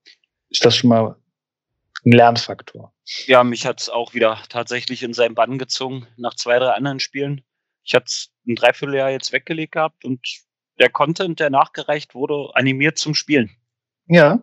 ist 0.49 0.65
das 0.65 0.77
schon 0.77 0.89
mal 0.89 1.17
ein 2.07 2.13
Lernfaktor. 2.13 2.95
Ja, 3.27 3.45
mich 3.45 3.67
hat's 3.67 3.91
auch 3.91 4.15
wieder 4.15 4.39
tatsächlich 4.49 5.03
in 5.03 5.13
seinen 5.13 5.35
Bann 5.35 5.59
gezogen 5.59 6.07
nach 6.17 6.35
zwei, 6.35 6.59
drei 6.59 6.71
anderen 6.71 6.99
Spielen. 6.99 7.43
Ich 7.85 7.95
hatte 7.95 8.11
ein 8.49 8.55
Dreivierteljahr 8.55 9.11
jetzt 9.11 9.33
weggelegt 9.33 9.73
gehabt 9.73 10.07
und 10.07 10.27
der 10.81 10.89
Content, 10.89 11.39
der 11.39 11.51
nachgereicht 11.51 12.15
wurde, 12.15 12.51
animiert 12.55 12.97
zum 12.97 13.15
Spielen. 13.15 13.51
Ja. 14.07 14.41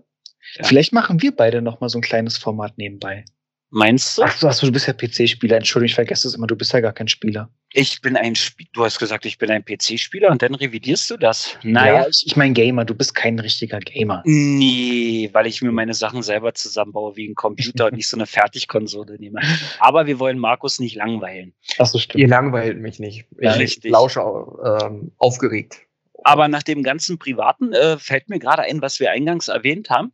Ja. 0.56 0.64
Vielleicht 0.64 0.94
machen 0.94 1.22
wir 1.24 1.36
beide 1.36 1.64
noch 1.64 1.80
mal 1.80 1.90
so 1.90 1.98
ein 1.98 2.04
kleines 2.04 2.38
Format 2.38 2.78
nebenbei. 2.78 3.26
Meinst 3.72 4.18
du? 4.18 4.24
Ach 4.24 4.36
ach 4.44 4.54
so, 4.54 4.66
du 4.66 4.74
bist 4.74 4.88
ja 4.88 4.94
PC-Spieler. 4.94 5.58
Entschuldigung, 5.58 5.90
ich 5.90 5.96
vergesse 5.96 6.28
es 6.28 6.34
immer. 6.34 6.48
Du 6.48 6.56
bist 6.56 6.74
ja 6.74 6.80
gar 6.80 6.92
kein 6.92 7.08
Spieler. 7.08 7.52
Ich 7.72 8.02
bin 8.02 8.18
ein 8.18 8.36
Spiel. 8.36 8.66
Du 8.74 8.84
hast 8.84 8.98
gesagt, 8.98 9.26
ich 9.28 9.38
bin 9.38 9.52
ein 9.52 9.64
PC-Spieler 9.64 10.32
und 10.32 10.42
dann 10.42 10.56
revidierst 10.56 11.12
du 11.12 11.18
das. 11.18 11.54
Ja, 11.62 11.70
Naja. 11.72 12.08
ich, 12.10 12.24
ich 12.26 12.36
mein 12.36 12.56
Gamer. 12.56 12.84
Du 12.84 12.96
bist 12.96 13.14
kein 13.14 13.38
richtiger 13.38 13.80
Gamer. 13.80 14.24
Nee, 14.26 15.30
weil 15.34 15.46
ich 15.46 15.62
mir 15.62 15.72
meine 15.72 15.94
Sachen 15.94 16.24
selber 16.24 16.56
zusammenbaue 16.56 17.16
wie 17.16 17.28
ein 17.30 17.36
Computer 17.36 17.86
und 17.86 17.94
nicht 17.94 18.08
so 18.08 18.18
eine 18.18 18.26
Fertigkonsole 18.26 19.20
nehme. 19.20 19.40
Aber 19.80 20.08
wir 20.08 20.18
wollen 20.18 20.40
Markus 20.40 20.80
nicht 20.80 20.96
langweilen. 20.96 21.54
Ach 21.78 21.86
so, 21.86 22.00
stimmt. 22.00 22.22
Ihr 22.22 22.28
langweilt 22.28 22.80
mich 22.80 22.98
nicht. 22.98 23.28
Ja, 23.40 23.54
ich 23.54 23.60
richtig. 23.60 23.92
lausche 23.92 24.22
ähm, 24.22 25.12
aufgeregt. 25.20 25.82
Aber 26.24 26.48
nach 26.48 26.64
dem 26.64 26.82
ganzen 26.82 27.20
Privaten 27.20 27.72
äh, 27.74 28.00
fällt 28.00 28.30
mir 28.30 28.40
gerade 28.40 28.64
ein, 28.64 28.82
was 28.82 29.00
wir 29.00 29.12
eingangs 29.12 29.48
erwähnt 29.48 29.92
haben. 29.92 30.12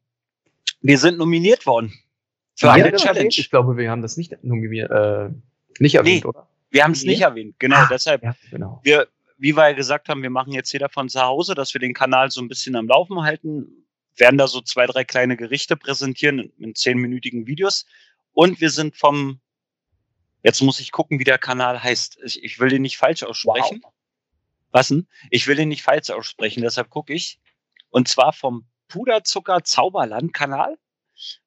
Wir 0.81 0.97
sind 0.99 1.17
nominiert 1.17 1.65
worden 1.65 1.93
für 2.55 2.71
eine 2.71 2.93
Challenge. 2.93 3.29
Ich 3.29 3.49
glaube, 3.49 3.77
wir 3.77 3.89
haben 3.91 4.01
das 4.01 4.17
nicht, 4.17 4.31
äh, 4.33 5.29
nicht 5.79 5.95
erwähnt, 5.95 6.23
Nee. 6.23 6.29
oder? 6.29 6.47
Wir 6.71 6.83
haben 6.83 6.91
es 6.91 7.03
Nee. 7.03 7.11
nicht 7.11 7.21
erwähnt. 7.21 7.55
Genau, 7.59 7.77
Ah. 7.77 7.87
deshalb, 7.89 8.23
Ja, 8.23 8.35
genau. 8.49 8.81
wir, 8.83 9.07
wie 9.37 9.55
wir 9.55 9.69
ja 9.69 9.73
gesagt 9.75 10.09
haben, 10.09 10.21
wir 10.23 10.29
machen 10.29 10.53
jetzt 10.53 10.71
jeder 10.71 10.89
von 10.89 11.09
zu 11.09 11.21
Hause, 11.21 11.55
dass 11.55 11.73
wir 11.73 11.79
den 11.79 11.93
Kanal 11.93 12.31
so 12.31 12.41
ein 12.41 12.47
bisschen 12.47 12.75
am 12.75 12.87
Laufen 12.87 13.21
halten, 13.21 13.85
werden 14.17 14.37
da 14.37 14.47
so 14.47 14.61
zwei, 14.61 14.85
drei 14.85 15.03
kleine 15.03 15.35
Gerichte 15.37 15.75
präsentieren 15.75 16.39
in, 16.39 16.51
in 16.59 16.75
zehnminütigen 16.75 17.47
Videos. 17.47 17.85
Und 18.31 18.61
wir 18.61 18.69
sind 18.69 18.95
vom, 18.95 19.39
jetzt 20.43 20.61
muss 20.61 20.79
ich 20.79 20.91
gucken, 20.91 21.19
wie 21.19 21.23
der 21.25 21.37
Kanal 21.37 21.83
heißt. 21.83 22.19
Ich, 22.23 22.43
ich 22.43 22.59
will 22.59 22.69
den 22.69 22.81
nicht 22.81 22.97
falsch 22.97 23.23
aussprechen. 23.23 23.81
Was 24.71 24.89
denn? 24.89 25.07
Ich 25.29 25.47
will 25.47 25.55
den 25.55 25.69
nicht 25.69 25.83
falsch 25.83 26.09
aussprechen, 26.09 26.61
deshalb 26.61 26.89
gucke 26.89 27.13
ich. 27.13 27.39
Und 27.89 28.07
zwar 28.09 28.33
vom 28.33 28.65
Puderzucker 28.89 29.63
Zauberland 29.63 30.33
Kanal 30.33 30.77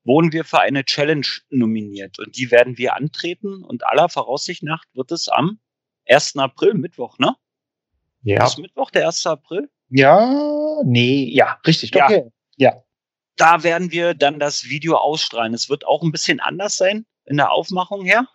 wurden 0.05 0.33
wir 0.33 0.45
für 0.45 0.61
eine 0.61 0.85
Challenge 0.85 1.27
nominiert 1.51 2.19
und 2.19 2.37
die 2.37 2.51
werden 2.51 2.79
wir 2.79 2.95
antreten 2.95 3.65
und 3.65 3.87
aller 3.87 4.09
Voraussicht 4.09 4.63
nach 4.63 4.85
wird 4.95 5.13
es 5.13 5.29
am 5.29 5.61
1. 6.09 6.37
April, 6.37 6.75
Mittwoch, 6.75 7.19
ne? 7.19 7.37
Ja. 8.23 8.45
Ist 8.45 8.59
Mittwoch, 8.59 8.91
der 8.91 9.07
1. 9.07 9.27
April? 9.27 9.71
Ja, 9.91 10.83
nee, 10.85 11.31
ja, 11.33 11.59
richtig. 11.67 11.95
Ja. 11.95 12.07
Okay. 12.07 12.31
Ja. 12.57 12.83
Da 13.37 13.63
werden 13.63 13.93
wir 13.93 14.15
dann 14.15 14.41
das 14.41 14.65
Video 14.65 14.97
ausstrahlen. 14.97 15.55
Es 15.55 15.71
wird 15.71 15.87
auch 15.87 16.03
ein 16.03 16.13
bisschen 16.13 16.41
anders 16.41 16.77
sein 16.77 17.07
in 17.25 17.37
der 17.37 17.53
Aufmachung 17.53 18.05
her. 18.05 18.27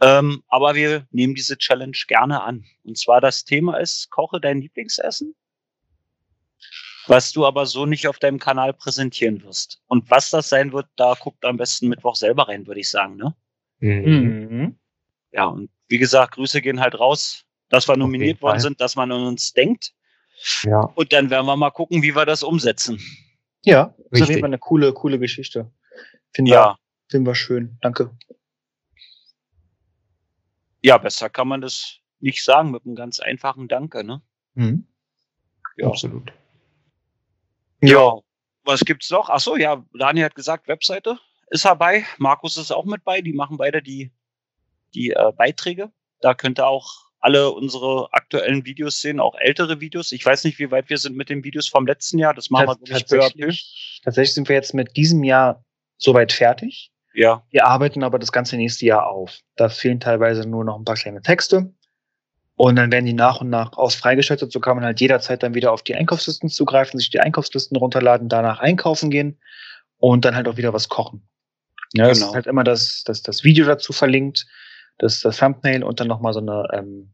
Ähm, 0.00 0.42
aber 0.48 0.74
wir 0.74 1.06
nehmen 1.10 1.34
diese 1.34 1.56
Challenge 1.58 1.96
gerne 2.06 2.42
an. 2.42 2.64
Und 2.84 2.98
zwar 2.98 3.20
das 3.20 3.44
Thema 3.44 3.78
ist, 3.78 4.10
koche 4.10 4.40
dein 4.40 4.60
Lieblingsessen, 4.60 5.34
was 7.08 7.32
du 7.32 7.46
aber 7.46 7.66
so 7.66 7.86
nicht 7.86 8.06
auf 8.06 8.18
deinem 8.18 8.38
Kanal 8.38 8.72
präsentieren 8.72 9.42
wirst. 9.42 9.80
Und 9.86 10.10
was 10.10 10.30
das 10.30 10.48
sein 10.48 10.72
wird, 10.72 10.86
da 10.96 11.14
guckt 11.14 11.44
am 11.44 11.56
besten 11.56 11.88
Mittwoch 11.88 12.16
selber 12.16 12.48
rein, 12.48 12.66
würde 12.66 12.80
ich 12.80 12.90
sagen. 12.90 13.16
Ne? 13.16 13.34
Mhm. 13.80 14.78
Ja, 15.32 15.46
und 15.46 15.70
wie 15.88 15.98
gesagt, 15.98 16.34
Grüße 16.34 16.60
gehen 16.60 16.80
halt 16.80 16.98
raus, 16.98 17.44
dass 17.68 17.88
wir 17.88 17.96
nominiert 17.96 18.42
worden 18.42 18.60
sind, 18.60 18.80
dass 18.80 18.96
man 18.96 19.10
an 19.12 19.22
uns 19.22 19.52
denkt. 19.52 19.92
Ja. 20.62 20.80
Und 20.80 21.12
dann 21.12 21.30
werden 21.30 21.46
wir 21.46 21.56
mal 21.56 21.70
gucken, 21.70 22.02
wie 22.02 22.14
wir 22.14 22.26
das 22.26 22.42
umsetzen. 22.42 23.00
Ja, 23.64 23.86
das 23.86 23.94
ist 23.96 24.04
auf 24.04 24.12
Richtig. 24.12 24.28
jeden 24.28 24.40
Fall 24.40 24.50
eine 24.50 24.58
coole, 24.58 24.92
coole 24.92 25.18
Geschichte. 25.18 25.70
Finden 26.32 26.52
Ja, 26.52 26.66
wir, 26.66 26.78
finden 27.10 27.26
wir 27.26 27.34
schön. 27.34 27.78
Danke. 27.80 28.16
ja, 30.82 30.96
besser 30.98 31.28
kann 31.28 31.48
man 31.48 31.60
das 31.60 31.98
nicht 32.20 32.44
sagen 32.44 32.70
mit 32.70 32.84
einem 32.84 32.94
ganz 32.94 33.20
einfachen 33.20 33.68
Danke, 33.68 34.04
ne? 34.04 34.22
Mhm. 34.54 34.86
Ja. 35.76 35.88
Absolut. 35.88 36.32
Ja. 37.80 38.18
Was 38.64 38.80
gibt's 38.80 39.10
noch? 39.10 39.30
Ach 39.30 39.40
so, 39.40 39.56
ja, 39.56 39.82
Daniel 39.98 40.26
hat 40.26 40.34
gesagt, 40.34 40.68
Webseite 40.68 41.18
ist 41.50 41.64
dabei. 41.64 42.04
Markus 42.18 42.56
ist 42.56 42.70
auch 42.70 42.84
mit 42.84 43.04
bei. 43.04 43.20
Die 43.22 43.32
machen 43.32 43.56
beide 43.56 43.80
die, 43.82 44.12
die 44.94 45.10
äh, 45.10 45.32
Beiträge. 45.36 45.90
Da 46.20 46.34
könnt 46.34 46.58
ihr 46.60 46.66
auch 46.66 46.90
alle 47.20 47.50
unsere 47.50 48.12
aktuellen 48.12 48.64
Videos 48.64 49.00
sehen, 49.00 49.20
auch 49.20 49.34
ältere 49.38 49.80
Videos. 49.80 50.12
Ich 50.12 50.24
weiß 50.24 50.44
nicht, 50.44 50.58
wie 50.58 50.70
weit 50.70 50.88
wir 50.90 50.98
sind 50.98 51.16
mit 51.16 51.30
den 51.30 51.42
Videos 51.44 51.68
vom 51.68 51.86
letzten 51.86 52.18
Jahr. 52.18 52.34
Das 52.34 52.50
machen 52.50 52.66
wir 52.68 52.74
Tats- 52.96 53.08
peu. 53.08 53.18
tatsächlich, 53.18 54.00
tatsächlich 54.04 54.34
sind 54.34 54.48
wir 54.48 54.56
jetzt 54.56 54.74
mit 54.74 54.96
diesem 54.96 55.24
Jahr 55.24 55.64
soweit 55.96 56.32
fertig. 56.32 56.92
Ja, 57.14 57.42
Wir 57.50 57.66
arbeiten 57.66 58.04
aber 58.04 58.18
das 58.20 58.30
ganze 58.30 58.56
nächste 58.56 58.86
Jahr 58.86 59.08
auf. 59.08 59.40
Da 59.56 59.68
fehlen 59.68 59.98
teilweise 59.98 60.48
nur 60.48 60.64
noch 60.64 60.78
ein 60.78 60.84
paar 60.84 60.94
kleine 60.94 61.20
Texte. 61.22 61.72
Und 62.58 62.74
dann 62.74 62.90
werden 62.90 63.06
die 63.06 63.12
nach 63.12 63.40
und 63.40 63.50
nach 63.50 63.74
aus 63.78 63.94
freigeschaltet. 63.94 64.50
So 64.50 64.58
kann 64.58 64.74
man 64.76 64.84
halt 64.84 65.00
jederzeit 65.00 65.44
dann 65.44 65.54
wieder 65.54 65.70
auf 65.72 65.82
die 65.84 65.94
Einkaufslisten 65.94 66.48
zugreifen, 66.48 66.98
sich 66.98 67.08
die 67.08 67.20
Einkaufslisten 67.20 67.76
runterladen, 67.76 68.28
danach 68.28 68.58
einkaufen 68.58 69.10
gehen 69.10 69.38
und 69.98 70.24
dann 70.24 70.34
halt 70.34 70.48
auch 70.48 70.56
wieder 70.56 70.72
was 70.72 70.88
kochen. 70.88 71.22
Ja, 71.94 72.08
das 72.08 72.18
Genau. 72.18 72.30
ist 72.30 72.34
halt 72.34 72.46
immer 72.48 72.64
das, 72.64 73.04
das, 73.04 73.22
das 73.22 73.44
Video 73.44 73.64
dazu 73.64 73.92
verlinkt, 73.92 74.44
das, 74.98 75.20
das 75.20 75.36
Thumbnail 75.38 75.84
und 75.84 76.00
dann 76.00 76.08
nochmal 76.08 76.32
so 76.32 76.40
eine, 76.40 76.64
ähm, 76.72 77.12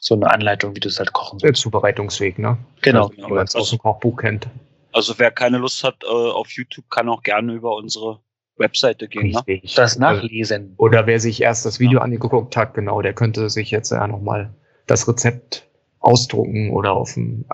so 0.00 0.14
eine 0.14 0.30
Anleitung, 0.30 0.76
wie 0.76 0.80
du 0.80 0.88
es 0.88 1.00
halt 1.00 1.12
kochen 1.12 1.40
Der 1.40 1.48
sollst. 1.48 1.62
Zubereitungsweg, 1.62 2.38
ne? 2.38 2.56
Genau. 2.82 3.08
genau. 3.08 3.28
Wie 3.28 3.32
man 3.32 3.44
es 3.44 3.56
aus 3.56 3.70
dem 3.70 3.80
Kochbuch 3.80 4.18
kennt. 4.18 4.46
Also 4.92 5.18
wer 5.18 5.32
keine 5.32 5.58
Lust 5.58 5.82
hat 5.82 5.96
äh, 6.04 6.06
auf 6.06 6.48
YouTube, 6.52 6.88
kann 6.90 7.08
auch 7.08 7.24
gerne 7.24 7.54
über 7.54 7.74
unsere 7.74 8.20
Webseite 8.56 9.08
gehen. 9.08 9.32
Ne? 9.46 9.60
Das 9.74 9.98
Nachlesen. 9.98 10.74
Oder 10.76 11.08
wer 11.08 11.18
sich 11.18 11.42
erst 11.42 11.66
das 11.66 11.80
Video 11.80 11.98
angeguckt 11.98 12.56
hat, 12.56 12.74
genau, 12.74 13.02
der 13.02 13.14
könnte 13.14 13.50
sich 13.50 13.72
jetzt 13.72 13.90
ja 13.90 14.06
nochmal 14.06 14.54
das 14.86 15.08
Rezept 15.08 15.66
ausdrucken 16.00 16.70
oder 16.70 16.92
auf 16.92 17.14
dem 17.14 17.44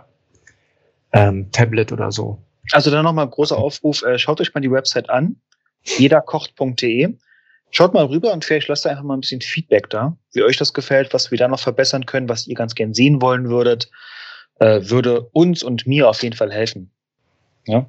ähm, 1.12 1.50
Tablet 1.52 1.92
oder 1.92 2.12
so. 2.12 2.38
Also 2.70 2.90
dann 2.90 3.04
nochmal 3.04 3.28
großer 3.28 3.56
Aufruf, 3.56 4.02
äh, 4.02 4.18
schaut 4.18 4.40
euch 4.40 4.54
mal 4.54 4.60
die 4.60 4.70
Website 4.70 5.10
an. 5.10 5.36
jederkocht.de. 5.84 7.14
Schaut 7.70 7.94
mal 7.94 8.04
rüber 8.04 8.32
und 8.32 8.44
vielleicht 8.44 8.68
lasst 8.68 8.86
einfach 8.86 9.02
mal 9.02 9.14
ein 9.14 9.20
bisschen 9.20 9.40
Feedback 9.40 9.88
da, 9.88 10.16
wie 10.32 10.42
euch 10.42 10.58
das 10.58 10.74
gefällt, 10.74 11.14
was 11.14 11.30
wir 11.30 11.38
da 11.38 11.48
noch 11.48 11.60
verbessern 11.60 12.04
können, 12.04 12.28
was 12.28 12.46
ihr 12.46 12.54
ganz 12.54 12.74
gern 12.74 12.92
sehen 12.92 13.22
wollen 13.22 13.48
würdet. 13.48 13.90
Äh, 14.58 14.90
würde 14.90 15.22
uns 15.32 15.62
und 15.62 15.86
mir 15.86 16.08
auf 16.08 16.22
jeden 16.22 16.36
Fall 16.36 16.52
helfen. 16.52 16.90
Ja. 17.66 17.86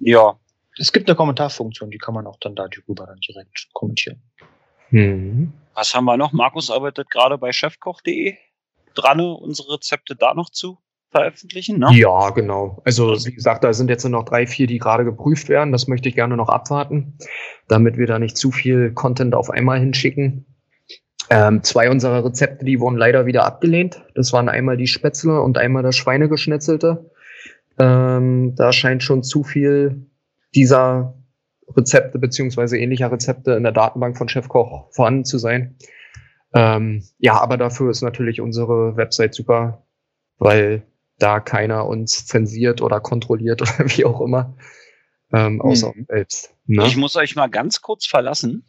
Ja, 0.00 0.38
Es 0.78 0.90
gibt 0.92 1.08
eine 1.08 1.16
Kommentarfunktion, 1.16 1.90
die 1.90 1.98
kann 1.98 2.14
man 2.14 2.26
auch 2.26 2.38
dann 2.40 2.56
darüber 2.56 3.06
dann 3.06 3.20
direkt 3.20 3.68
kommentieren. 3.72 4.20
Hm. 4.88 5.52
Was 5.74 5.94
haben 5.94 6.04
wir 6.04 6.16
noch? 6.16 6.32
Markus 6.32 6.70
arbeitet 6.70 7.10
gerade 7.10 7.38
bei 7.38 7.52
chefkoch.de 7.52 8.36
dran, 8.94 9.20
unsere 9.20 9.74
Rezepte 9.74 10.14
da 10.16 10.34
noch 10.34 10.50
zu 10.50 10.78
veröffentlichen. 11.10 11.78
Ne? 11.78 11.90
Ja, 11.92 12.30
genau. 12.30 12.82
Also 12.84 13.12
wie 13.24 13.34
gesagt, 13.34 13.64
da 13.64 13.72
sind 13.72 13.90
jetzt 13.90 14.04
noch 14.04 14.24
drei, 14.24 14.46
vier, 14.46 14.66
die 14.66 14.78
gerade 14.78 15.04
geprüft 15.04 15.48
werden. 15.48 15.72
Das 15.72 15.86
möchte 15.86 16.08
ich 16.08 16.14
gerne 16.14 16.36
noch 16.36 16.48
abwarten, 16.48 17.18
damit 17.68 17.96
wir 17.96 18.06
da 18.06 18.18
nicht 18.18 18.36
zu 18.36 18.50
viel 18.50 18.92
Content 18.92 19.34
auf 19.34 19.50
einmal 19.50 19.78
hinschicken. 19.78 20.46
Ähm, 21.30 21.62
zwei 21.62 21.90
unserer 21.90 22.24
Rezepte, 22.24 22.64
die 22.64 22.80
wurden 22.80 22.96
leider 22.96 23.26
wieder 23.26 23.44
abgelehnt. 23.44 24.02
Das 24.14 24.32
waren 24.32 24.48
einmal 24.48 24.76
die 24.76 24.86
Spätzle 24.86 25.40
und 25.40 25.58
einmal 25.58 25.82
das 25.82 25.96
Schweinegeschnetzelte. 25.96 27.10
Ähm, 27.78 28.54
da 28.56 28.72
scheint 28.72 29.02
schon 29.02 29.22
zu 29.22 29.44
viel 29.44 30.06
dieser 30.54 31.14
Rezepte 31.76 32.18
beziehungsweise 32.18 32.78
ähnlicher 32.78 33.10
Rezepte 33.10 33.52
in 33.52 33.62
der 33.62 33.72
Datenbank 33.72 34.16
von 34.18 34.28
Chefkoch 34.28 34.92
vorhanden 34.92 35.24
zu 35.24 35.38
sein. 35.38 35.76
Ähm, 36.54 37.02
ja, 37.18 37.40
aber 37.40 37.56
dafür 37.56 37.90
ist 37.90 38.02
natürlich 38.02 38.40
unsere 38.40 38.96
Website 38.96 39.34
super, 39.34 39.86
weil 40.38 40.82
da 41.18 41.40
keiner 41.40 41.86
uns 41.86 42.26
zensiert 42.26 42.82
oder 42.82 43.00
kontrolliert 43.00 43.62
oder 43.62 43.72
wie 43.96 44.04
auch 44.04 44.20
immer, 44.20 44.56
ähm, 45.32 45.60
außer 45.60 45.88
Mhm. 45.88 46.00
uns 46.00 46.06
selbst. 46.08 46.54
Ne? 46.66 46.86
Ich 46.86 46.96
muss 46.96 47.16
euch 47.16 47.36
mal 47.36 47.48
ganz 47.48 47.80
kurz 47.80 48.06
verlassen. 48.06 48.64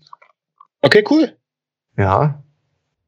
Okay, 0.82 1.04
cool. 1.10 1.36
Ja, 1.98 2.44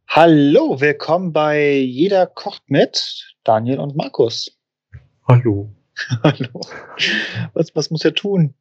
Hallo, 0.08 0.80
willkommen 0.80 1.34
bei 1.34 1.72
Jeder 1.78 2.28
kocht 2.28 2.62
mit 2.70 3.36
Daniel 3.44 3.80
und 3.80 3.96
Markus. 3.96 4.56
hallo. 5.28 5.74
Hallo. 6.24 6.62
Was, 7.54 7.76
was 7.76 7.90
muss 7.90 8.06
er 8.06 8.14
tun? 8.14 8.54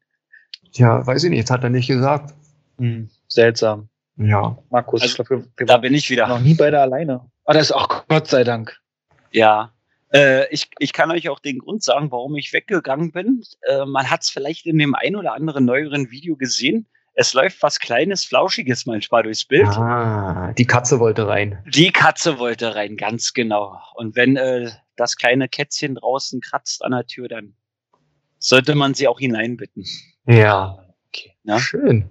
Ja, 0.75 1.07
weiß 1.07 1.25
ich 1.25 1.31
nicht, 1.31 1.51
hat 1.51 1.63
er 1.65 1.71
nicht 1.71 1.87
gesagt. 1.89 2.35
Hm, 2.79 3.09
seltsam. 3.29 3.89
Ja. 4.17 4.57
Markus, 4.71 5.03
Also, 5.03 5.13
ich 5.13 5.27
glaube, 5.27 5.45
wir, 5.45 5.51
wir 5.57 5.67
Da 5.67 5.79
bin 5.79 5.95
ich 5.95 6.09
wieder. 6.11 6.27
noch 6.29 6.41
nie 6.41 6.55
beide 6.55 6.81
alleine. 6.81 7.21
Ah, 7.45 7.53
das 7.53 7.65
ist 7.65 7.73
auch 7.73 8.07
Gott 8.09 8.29
sei 8.29 8.45
Dank. 8.45 8.77
Ja. 9.33 9.73
Äh, 10.13 10.49
ich, 10.53 10.71
ich 10.79 10.93
kann 10.93 11.11
euch 11.11 11.29
auch 11.29 11.41
den 11.41 11.59
Grund 11.59 11.83
sagen, 11.83 12.11
warum 12.13 12.37
ich 12.37 12.53
weggegangen 12.53 13.11
bin. 13.13 13.43
Äh, 13.63 13.85
man 13.87 14.09
hat 14.11 14.23
es 14.23 14.31
vielleicht 14.31 14.67
in 14.67 14.79
dem 14.79 14.95
ein 14.95 15.17
oder 15.17 15.35
anderen 15.35 15.65
neueren 15.65 16.11
Video 16.11 16.37
gesehen. 16.37 16.87
Es 17.15 17.33
läuft 17.35 17.63
was 17.63 17.79
Kleines, 17.79 18.25
Flauschiges 18.25 18.87
manchmal 18.87 19.23
durchs 19.25 19.45
Bild. 19.45 19.67
Ah, 19.69 20.53
die 20.59 20.67
Katze 20.67 20.99
wollte 20.99 21.29
rein. 21.29 21.59
Die 21.67 21.93
Katze 21.93 22.39
wollte 22.39 22.75
rein, 22.75 22.97
ganz 22.97 23.33
genau. 23.33 23.79
Und 23.95 24.17
wenn 24.17 24.37
äh, 24.37 24.71
das 24.97 25.17
kleine 25.17 25.49
Kätzchen 25.49 25.95
draußen 25.97 26.41
kratzt 26.41 26.85
an 26.85 26.93
der 26.93 27.07
Tür, 27.07 27.29
dann 27.29 27.55
sollte 28.45 28.75
man 28.75 28.95
sie 28.95 29.09
auch 29.09 29.19
hineinbitten. 29.19 29.85
Ja. 30.27 30.79
Okay. 31.09 31.33
Ja. 31.45 31.59
Schön. 31.59 32.09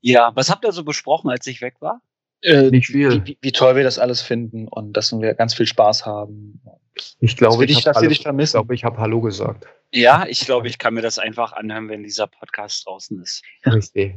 Ja, 0.00 0.32
was 0.34 0.50
habt 0.50 0.64
ihr 0.64 0.72
so 0.72 0.84
besprochen, 0.84 1.30
als 1.30 1.46
ich 1.46 1.60
weg 1.60 1.76
war? 1.80 2.00
Äh, 2.42 2.70
Nicht 2.70 2.86
viel. 2.86 3.10
Wie, 3.12 3.26
wie, 3.26 3.38
wie 3.40 3.52
toll 3.52 3.74
wir 3.76 3.82
das 3.82 3.98
alles 3.98 4.20
finden 4.20 4.68
und 4.68 4.92
dass 4.92 5.12
wir 5.12 5.34
ganz 5.34 5.54
viel 5.54 5.66
Spaß 5.66 6.06
haben. 6.06 6.60
Ich 7.20 7.36
glaube, 7.36 7.66
dich- 7.66 7.78
hab 7.78 7.84
dass 7.84 7.96
Hallo- 7.96 8.08
dich 8.08 8.22
vermissen. 8.22 8.56
Ich 8.56 8.60
glaube, 8.60 8.74
ich 8.74 8.84
habe 8.84 8.98
Hallo 8.98 9.20
gesagt. 9.20 9.66
Ja, 9.92 10.26
ich 10.28 10.40
glaube, 10.40 10.68
ich 10.68 10.78
kann 10.78 10.94
mir 10.94 11.02
das 11.02 11.18
einfach 11.18 11.52
anhören, 11.52 11.88
wenn 11.88 12.02
dieser 12.02 12.26
Podcast 12.26 12.86
draußen 12.86 13.20
ist. 13.22 13.42
Richtig. 13.66 14.16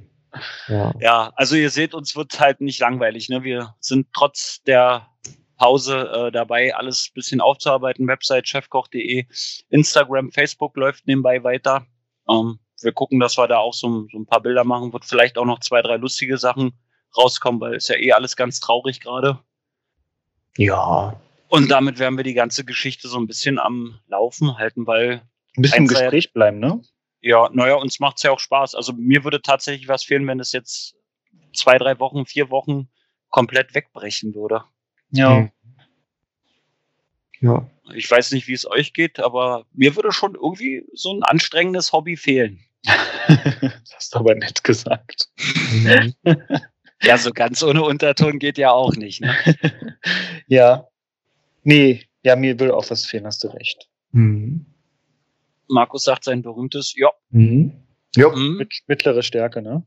Ja. 0.67 0.93
Ja, 0.99 1.33
also 1.35 1.55
ihr 1.55 1.69
seht, 1.69 1.93
uns 1.93 2.15
wird 2.15 2.39
halt 2.39 2.61
nicht 2.61 2.79
langweilig. 2.79 3.29
Ne? 3.29 3.43
Wir 3.43 3.75
sind 3.79 4.07
trotz 4.13 4.61
der 4.63 5.07
Pause 5.61 6.09
äh, 6.11 6.31
dabei, 6.31 6.73
alles 6.73 7.09
ein 7.09 7.13
bisschen 7.13 7.39
aufzuarbeiten. 7.39 8.07
Website 8.07 8.47
chefkoch.de, 8.47 9.27
Instagram, 9.69 10.31
Facebook 10.31 10.75
läuft 10.75 11.05
nebenbei 11.05 11.43
weiter. 11.43 11.85
Ähm, 12.27 12.57
wir 12.81 12.91
gucken, 12.93 13.19
dass 13.19 13.37
wir 13.37 13.47
da 13.47 13.59
auch 13.59 13.75
so, 13.75 14.07
so 14.11 14.17
ein 14.17 14.25
paar 14.25 14.41
Bilder 14.41 14.63
machen. 14.63 14.91
Wird 14.91 15.05
vielleicht 15.05 15.37
auch 15.37 15.45
noch 15.45 15.59
zwei, 15.59 15.83
drei 15.83 15.97
lustige 15.97 16.39
Sachen 16.39 16.73
rauskommen, 17.15 17.61
weil 17.61 17.75
ist 17.75 17.89
ja 17.89 17.95
eh 17.95 18.11
alles 18.11 18.35
ganz 18.35 18.59
traurig 18.59 19.01
gerade. 19.01 19.37
Ja. 20.57 21.21
Und 21.47 21.69
damit 21.69 21.99
werden 21.99 22.17
wir 22.17 22.23
die 22.23 22.33
ganze 22.33 22.65
Geschichte 22.65 23.07
so 23.07 23.19
ein 23.19 23.27
bisschen 23.27 23.59
am 23.59 23.99
Laufen 24.07 24.57
halten, 24.57 24.87
weil 24.87 25.21
Ein 25.55 25.61
bisschen 25.61 25.83
im 25.83 25.87
Gespräch 25.89 26.33
bleiben, 26.33 26.57
ne? 26.57 26.81
Ja, 27.21 27.51
naja, 27.53 27.75
uns 27.75 27.99
macht's 27.99 28.23
ja 28.23 28.31
auch 28.31 28.39
Spaß. 28.39 28.73
Also 28.73 28.93
mir 28.93 29.23
würde 29.23 29.43
tatsächlich 29.43 29.87
was 29.87 30.03
fehlen, 30.03 30.25
wenn 30.25 30.39
es 30.39 30.53
jetzt 30.53 30.95
zwei, 31.53 31.77
drei 31.77 31.99
Wochen, 31.99 32.25
vier 32.25 32.49
Wochen 32.49 32.89
komplett 33.29 33.75
wegbrechen 33.75 34.33
würde. 34.33 34.63
Ja. 35.11 35.49
Ja. 37.39 37.69
Ich 37.93 38.09
weiß 38.09 38.31
nicht, 38.31 38.47
wie 38.47 38.53
es 38.53 38.69
euch 38.69 38.93
geht, 38.93 39.19
aber 39.19 39.65
mir 39.73 39.95
würde 39.95 40.11
schon 40.11 40.35
irgendwie 40.35 40.85
so 40.93 41.13
ein 41.13 41.23
anstrengendes 41.23 41.91
Hobby 41.91 42.15
fehlen. 42.15 42.59
das 42.83 43.95
hast 43.95 44.15
du 44.15 44.19
aber 44.19 44.35
nett 44.35 44.63
gesagt. 44.63 45.29
Mhm. 45.71 46.13
Ja, 47.03 47.17
so 47.17 47.31
ganz 47.31 47.63
ohne 47.63 47.83
Unterton 47.83 48.39
geht 48.39 48.57
ja 48.57 48.71
auch 48.71 48.95
nicht. 48.95 49.21
Ne? 49.21 49.35
ja. 50.47 50.87
Nee, 51.63 52.07
ja, 52.23 52.35
mir 52.35 52.59
würde 52.59 52.75
auch 52.75 52.89
was 52.89 53.05
fehlen, 53.05 53.25
hast 53.25 53.43
du 53.43 53.47
recht. 53.47 53.89
Mhm. 54.11 54.65
Markus 55.67 56.03
sagt 56.03 56.23
sein 56.25 56.41
berühmtes, 56.41 56.93
ja, 56.95 57.09
Mhm. 57.29 57.73
Ja, 58.15 58.31
hm, 58.33 58.57
Mit, 58.57 58.73
mittlere 58.87 59.23
Stärke, 59.23 59.61
ne? 59.61 59.85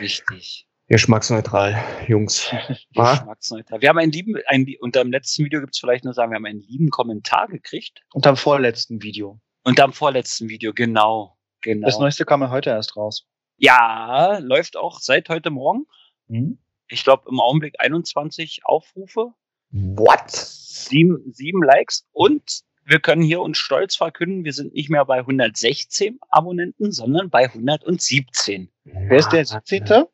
richtig. 0.00 0.66
Geschmacksneutral, 0.92 1.82
Jungs. 2.06 2.50
Geschmacksneutral. 2.94 3.80
Wir 3.80 3.88
haben 3.88 3.96
einen 3.98 4.12
lieben, 4.12 4.34
einen, 4.46 4.66
unter 4.80 5.02
dem 5.02 5.10
letzten 5.10 5.42
Video 5.46 5.60
gibt's 5.60 5.78
vielleicht 5.78 6.04
nur 6.04 6.12
sagen, 6.12 6.32
wir 6.32 6.36
haben 6.36 6.44
einen 6.44 6.60
lieben 6.60 6.90
Kommentar 6.90 7.48
gekriegt. 7.48 8.02
Und 8.12 8.26
am 8.26 8.36
vorletzten 8.36 9.02
Video. 9.02 9.40
Und 9.64 9.80
am 9.80 9.94
vorletzten 9.94 10.50
Video, 10.50 10.74
genau. 10.74 11.38
Genau. 11.62 11.86
Das 11.86 11.98
neueste 11.98 12.26
kam 12.26 12.42
ja 12.42 12.50
heute 12.50 12.70
erst 12.70 12.94
raus. 12.96 13.26
ja, 13.56 14.36
läuft 14.38 14.76
auch 14.76 15.00
seit 15.00 15.30
heute 15.30 15.48
Morgen. 15.48 15.86
Hm? 16.28 16.58
Ich 16.88 17.04
glaube 17.04 17.24
im 17.30 17.40
Augenblick 17.40 17.76
21 17.78 18.60
Aufrufe, 18.64 19.32
What? 19.70 20.30
sieben, 20.30 21.32
sieben 21.32 21.62
Likes 21.62 22.06
und 22.12 22.64
wir 22.84 23.00
können 23.00 23.22
hier 23.22 23.40
uns 23.40 23.56
stolz 23.56 23.96
verkünden, 23.96 24.44
wir 24.44 24.52
sind 24.52 24.74
nicht 24.74 24.90
mehr 24.90 25.06
bei 25.06 25.20
116 25.20 26.18
Abonnenten, 26.28 26.92
sondern 26.92 27.30
bei 27.30 27.44
117. 27.44 28.70
Wer 28.84 29.18
ist 29.18 29.30
der 29.30 29.46
17.? 29.46 30.04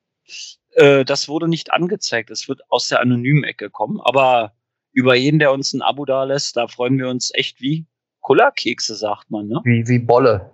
Äh, 0.79 1.05
das 1.05 1.29
wurde 1.29 1.49
nicht 1.49 1.73
angezeigt. 1.73 2.31
Es 2.31 2.49
wird 2.49 2.61
aus 2.69 2.89
der 2.89 3.01
anonymen 3.01 3.43
Ecke 3.43 3.69
kommen. 3.69 4.01
Aber 4.01 4.53
über 4.93 5.17
jeden, 5.17 5.39
der 5.39 5.53
uns 5.53 5.73
ein 5.73 5.83
Abo 5.83 6.05
da 6.05 6.25
lässt, 6.25 6.57
da 6.57 6.69
freuen 6.69 6.99
wir 6.99 7.09
uns 7.09 7.33
echt 7.35 7.61
wie 7.61 7.87
Kullerkekse, 8.21 8.95
sagt 8.95 9.31
man, 9.31 9.49
ne? 9.49 9.61
Wie, 9.65 9.87
wie 9.89 9.99
Bolle. 9.99 10.53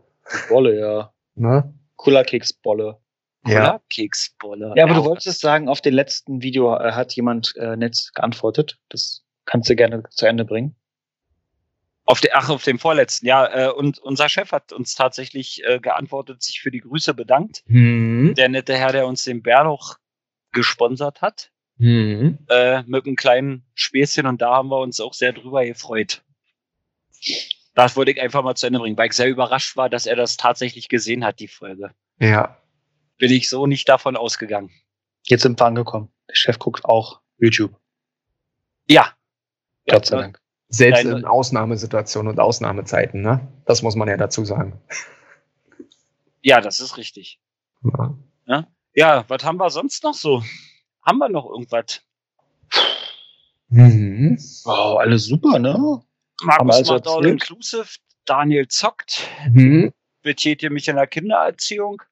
Bolle, 0.48 0.78
ja. 0.78 1.12
Ne? 1.34 1.74
Kullerkeksbolle. 1.96 2.98
Ja. 3.46 3.60
Kullerkeksbolle. 3.60 4.72
Ja, 4.76 4.84
aber 4.84 4.94
du 4.94 5.04
wolltest 5.04 5.40
sagen, 5.40 5.68
auf 5.68 5.82
dem 5.82 5.94
letzten 5.94 6.42
Video 6.42 6.74
äh, 6.74 6.92
hat 6.92 7.12
jemand 7.14 7.54
äh, 7.56 7.76
nett 7.76 8.10
geantwortet. 8.14 8.78
Das 8.88 9.24
kannst 9.44 9.68
du 9.68 9.76
gerne 9.76 10.04
zu 10.10 10.26
Ende 10.26 10.46
bringen. 10.46 10.74
Auf 12.06 12.20
der, 12.20 12.37
ach, 12.37 12.48
auf 12.48 12.64
dem 12.64 12.78
vorletzten, 12.78 13.26
ja. 13.26 13.46
Äh, 13.46 13.72
und 13.72 13.98
unser 13.98 14.30
Chef 14.30 14.52
hat 14.52 14.72
uns 14.72 14.94
tatsächlich 14.94 15.62
äh, 15.64 15.80
geantwortet, 15.80 16.42
sich 16.42 16.60
für 16.60 16.70
die 16.70 16.80
Grüße 16.80 17.12
bedankt. 17.12 17.62
Mhm. 17.66 18.34
Der 18.37 18.48
nette 18.48 18.74
Herr, 18.74 18.92
der 18.92 19.06
uns 19.06 19.24
den 19.24 19.42
Bärloch 19.42 19.96
gesponsert 20.55 21.21
hat, 21.21 21.51
Mhm. 21.77 22.38
äh, 22.49 22.83
mit 22.85 23.05
einem 23.07 23.17
kleinen 23.17 23.67
Späßchen 23.75 24.27
und 24.27 24.40
da 24.40 24.55
haben 24.55 24.69
wir 24.69 24.79
uns 24.79 25.01
auch 25.01 25.12
sehr 25.12 25.33
drüber 25.33 25.64
gefreut. 25.67 26.23
Das 27.75 27.97
wollte 27.97 28.12
ich 28.12 28.21
einfach 28.21 28.43
mal 28.43 28.55
zu 28.55 28.67
Ende 28.67 28.79
bringen, 28.79 28.97
weil 28.97 29.09
ich 29.09 29.14
sehr 29.14 29.29
überrascht 29.29 29.77
war, 29.77 29.90
dass 29.90 30.07
er 30.07 30.14
das 30.17 30.37
tatsächlich 30.37 30.88
gesehen 30.88 31.25
hat, 31.25 31.40
die 31.40 31.49
Folge. 31.49 31.90
Ja. 32.21 32.59
Bin 33.19 33.33
ich 33.33 33.49
so 33.49 33.67
nicht 33.67 33.88
davon 33.88 34.17
ausgegangen. 34.17 34.71
Jetzt 35.27 35.43
sind 35.43 35.59
wir 35.61 35.67
angekommen. 35.67 36.12
Der 36.29 36.35
Chef 36.37 36.59
guckt 36.59 36.85
auch 36.85 37.21
YouTube. 37.38 37.75
Ja. 38.88 39.12
Gott 39.88 40.07
sei 40.07 40.17
ja, 40.17 40.23
Dank. 40.23 40.40
Selbst 40.69 41.05
Deine- 41.05 41.19
in 41.19 41.25
Ausnahmesituationen 41.25 42.33
und 42.33 42.40
Ausnahmezeiten, 42.40 43.21
ne? 43.23 43.47
Das 43.67 43.83
muss 43.83 43.97
man 43.97 44.09
ja 44.09 44.17
dazu 44.17 44.45
sagen. 44.45 44.81
Ja, 46.43 46.61
das 46.61 46.81
ist 46.81 46.97
richtig. 46.97 47.40
Ja. 47.83 48.17
Ja, 48.47 48.67
was 49.28 49.44
haben 49.44 49.59
wir 49.59 49.70
sonst 49.70 50.02
noch 50.04 50.14
so? 50.14 50.42
Haben 51.02 51.18
wir 51.18 51.28
noch 51.28 51.46
irgendwas? 51.46 52.00
Mhm. 53.68 54.38
Wow, 54.64 54.98
alles 54.98 55.26
super, 55.26 55.59
ne? 55.59 56.02
Markus 56.42 56.76
also 56.76 56.94
macht 56.94 57.09
All? 57.09 57.26
Inclusive, 57.26 57.87
Daniel 58.24 58.68
zockt, 58.68 59.22
Mhm. 59.50 59.92
betätigt 60.22 60.72
mich 60.72 60.88
in 60.88 60.96
der 60.96 61.07
Kindererziehung. 61.07 62.02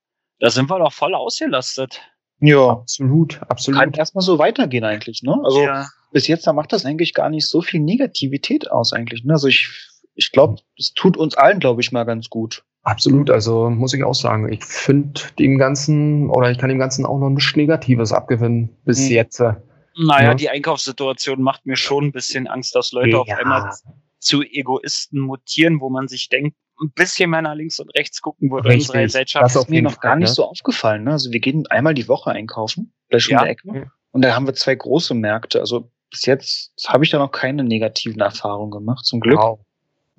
Da 0.40 0.50
sind 0.50 0.68
wir 0.68 0.78
doch 0.78 0.92
voll 0.92 1.14
ausgelastet. 1.14 2.00
Ja. 2.40 2.70
Absolut, 2.70 3.34
Kann 3.38 3.48
absolut. 3.48 3.96
erstmal 3.96 4.22
so 4.22 4.38
weitergehen 4.38 4.84
eigentlich, 4.84 5.22
ne? 5.22 5.40
Also 5.44 5.62
ja. 5.62 5.86
bis 6.10 6.26
jetzt, 6.26 6.46
da 6.46 6.52
macht 6.52 6.72
das 6.72 6.84
eigentlich 6.84 7.14
gar 7.14 7.30
nicht 7.30 7.48
so 7.48 7.62
viel 7.62 7.80
Negativität 7.80 8.70
aus 8.70 8.92
eigentlich. 8.92 9.22
Ne? 9.22 9.34
Also 9.34 9.46
ich, 9.46 9.68
ich 10.14 10.32
glaube, 10.32 10.60
es 10.76 10.92
tut 10.92 11.16
uns 11.16 11.36
allen, 11.36 11.60
glaube 11.60 11.80
ich, 11.80 11.92
mal 11.92 12.02
ganz 12.04 12.28
gut. 12.28 12.64
Absolut, 12.84 13.30
also 13.30 13.70
muss 13.70 13.94
ich 13.94 14.02
auch 14.02 14.14
sagen. 14.14 14.52
Ich 14.52 14.64
finde 14.64 15.20
dem 15.38 15.56
Ganzen, 15.58 16.28
oder 16.30 16.50
ich 16.50 16.58
kann 16.58 16.68
dem 16.68 16.78
Ganzen 16.80 17.06
auch 17.06 17.18
noch 17.18 17.30
nichts 17.30 17.54
Negatives 17.54 18.12
abgewinnen 18.12 18.70
bis 18.84 19.06
Hm. 19.06 19.12
jetzt. 19.12 19.40
Naja, 19.40 20.30
Ja. 20.30 20.34
die 20.34 20.48
Einkaufssituation 20.48 21.42
macht 21.42 21.64
mir 21.66 21.76
schon 21.76 22.06
ein 22.06 22.12
bisschen 22.12 22.48
Angst, 22.48 22.74
dass 22.74 22.92
Leute 22.92 23.20
auf 23.20 23.28
Ja. 23.28 23.36
einmal 23.36 23.70
zu 24.18 24.42
Egoisten 24.42 25.20
mutieren, 25.20 25.80
wo 25.80 25.90
man 25.90 26.08
sich 26.08 26.28
denkt, 26.28 26.56
ein 26.80 26.90
bisschen 26.90 27.30
mehr 27.30 27.42
nach 27.42 27.54
links 27.54 27.78
und 27.78 27.90
rechts 27.94 28.20
gucken 28.20 28.50
würde 28.50 28.68
Richtig. 28.70 28.88
unsere 28.88 29.04
Gesellschaft. 29.04 29.44
Das 29.44 29.56
auf 29.56 29.64
ist 29.64 29.70
mir 29.70 29.82
noch 29.82 30.00
gar 30.00 30.12
Fall, 30.12 30.18
nicht 30.18 30.30
ne? 30.30 30.34
so 30.34 30.44
aufgefallen. 30.44 31.04
Ne? 31.04 31.12
Also 31.12 31.30
wir 31.30 31.38
gehen 31.38 31.64
einmal 31.68 31.94
die 31.94 32.08
Woche 32.08 32.30
einkaufen, 32.32 32.92
gleich 33.10 33.28
um 33.28 33.32
Ja. 33.34 33.44
die 33.44 33.50
Ecke. 33.50 33.90
Und 34.10 34.22
da 34.22 34.34
haben 34.34 34.46
wir 34.46 34.54
zwei 34.54 34.74
große 34.74 35.14
Märkte. 35.14 35.60
Also 35.60 35.92
bis 36.10 36.26
jetzt 36.26 36.72
habe 36.88 37.04
ich 37.04 37.10
da 37.10 37.18
noch 37.18 37.30
keine 37.30 37.62
negativen 37.62 38.20
Erfahrungen 38.20 38.70
gemacht, 38.72 39.04
zum 39.06 39.20
Glück. 39.20 39.38
Wow. 39.38 39.60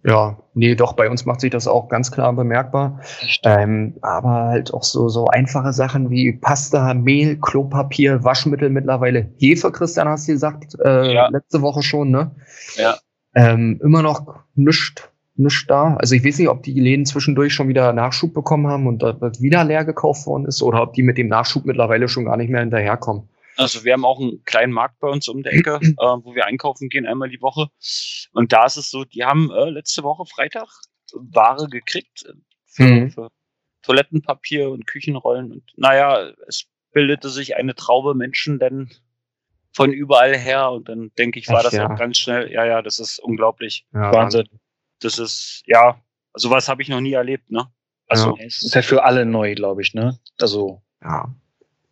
Ja, 0.06 0.38
nee, 0.54 0.76
doch, 0.76 0.94
bei 0.94 1.10
uns 1.10 1.26
macht 1.26 1.40
sich 1.40 1.52
das 1.52 1.66
auch 1.68 1.88
ganz 1.88 2.12
klar 2.12 2.34
bemerkbar. 2.34 3.00
Ähm, 3.46 3.96
aber 4.02 4.32
halt 4.32 4.74
auch 4.74 4.84
so, 4.84 5.08
so 5.08 5.28
einfache 5.28 5.72
Sachen 5.72 6.10
wie 6.10 6.34
Pasta, 6.34 6.94
Mehl, 6.94 7.38
Klopapier, 7.40 8.24
Waschmittel 8.24 8.70
mittlerweile. 8.70 9.30
Hefe, 9.38 9.72
Christian, 9.72 10.10
hast 10.10 10.28
du 10.28 10.34
gesagt, 10.34 10.76
äh, 10.84 11.14
Ja. 11.14 11.30
letzte 11.30 11.62
Woche 11.62 11.84
schon, 11.84 12.12
ne? 12.12 12.32
Ja. 12.76 12.96
Ähm, 13.34 13.80
immer 13.82 14.02
noch 14.02 14.36
nischt, 14.56 15.10
nischt 15.36 15.70
da. 15.72 15.96
Also 15.96 16.16
ich 16.16 16.26
weiß 16.26 16.38
nicht, 16.38 16.50
ob 16.50 16.64
die 16.64 16.78
Läden 16.80 17.06
zwischendurch 17.06 17.54
schon 17.54 17.70
wieder 17.70 17.94
Nachschub 17.94 18.34
bekommen 18.34 18.68
haben 18.68 18.88
und 18.88 19.02
da 19.02 19.14
das 19.14 19.42
wieder 19.42 19.64
leer 19.64 19.86
gekauft 19.86 20.28
worden 20.28 20.46
ist 20.46 20.62
oder 20.62 20.82
ob 20.84 20.94
die 20.94 21.04
mit 21.04 21.18
dem 21.18 21.30
Nachschub 21.30 21.66
mittlerweile 21.66 22.10
schon 22.10 22.26
gar 22.26 22.36
nicht 22.36 22.50
mehr 22.50 22.62
hinterherkommen. 22.62 23.30
Also 23.58 23.84
wir 23.84 23.94
haben 23.94 24.06
auch 24.06 24.20
einen 24.20 24.44
kleinen 24.46 24.74
Markt 24.74 25.00
bei 25.00 25.08
uns 25.10 25.28
um 25.28 25.44
der 25.44 25.54
Ecke, 25.54 25.80
äh, 25.82 25.96
wo 25.98 26.34
wir 26.36 26.46
einkaufen 26.46 26.90
gehen 26.90 27.06
einmal 27.06 27.30
die 27.30 27.42
Woche. 27.42 27.68
Und 28.34 28.52
da 28.54 28.66
ist 28.66 28.78
es 28.78 28.90
so, 28.90 29.04
die 29.06 29.24
haben 29.24 29.52
äh, 29.52 29.70
letzte 29.70 30.04
Woche 30.04 30.26
Freitag 30.26 30.68
Ware 31.14 31.68
gekriegt 31.70 32.26
äh, 32.28 32.34
für, 32.66 32.84
Mhm. 32.84 33.12
für 33.12 33.30
Toilettenpapier 33.84 34.70
und 34.70 34.88
Küchenrollen. 34.88 35.52
Und 35.52 35.64
naja, 35.76 36.32
es 36.48 36.66
bildete 36.92 37.30
sich 37.30 37.56
eine 37.56 37.76
Traube 37.76 38.14
Menschen 38.16 38.60
denn 38.60 38.90
von 39.74 39.92
überall 39.92 40.36
her. 40.38 40.72
Und 40.72 40.90
dann 40.90 41.12
denke 41.18 41.40
ich, 41.40 41.48
war 41.50 41.60
Ach 41.60 41.64
das 41.64 41.74
ja. 41.74 41.90
auch 41.92 41.98
ganz 41.98 42.18
schnell. 42.18 42.52
Ja, 42.52 42.66
ja, 42.66 42.82
das 42.82 43.00
ist 43.00 43.20
unglaublich. 43.20 43.86
Ja, 43.94 44.12
Wahnsinn. 44.14 44.48
Das 45.00 45.20
ist, 45.20 45.64
ja, 45.66 46.00
sowas 46.34 46.68
habe 46.70 46.82
ich 46.82 46.90
noch 46.90 47.02
nie 47.02 47.14
erlebt, 47.14 47.52
ne? 47.52 47.68
Also, 48.08 48.38
Es 48.40 48.62
ist 48.64 48.76
ja 48.76 48.82
für 48.82 49.04
alle 49.04 49.26
neu, 49.26 49.56
glaube 49.56 49.82
ich, 49.82 49.94
ne? 49.94 50.20
Also 50.40 50.82
Ja. 51.04 51.34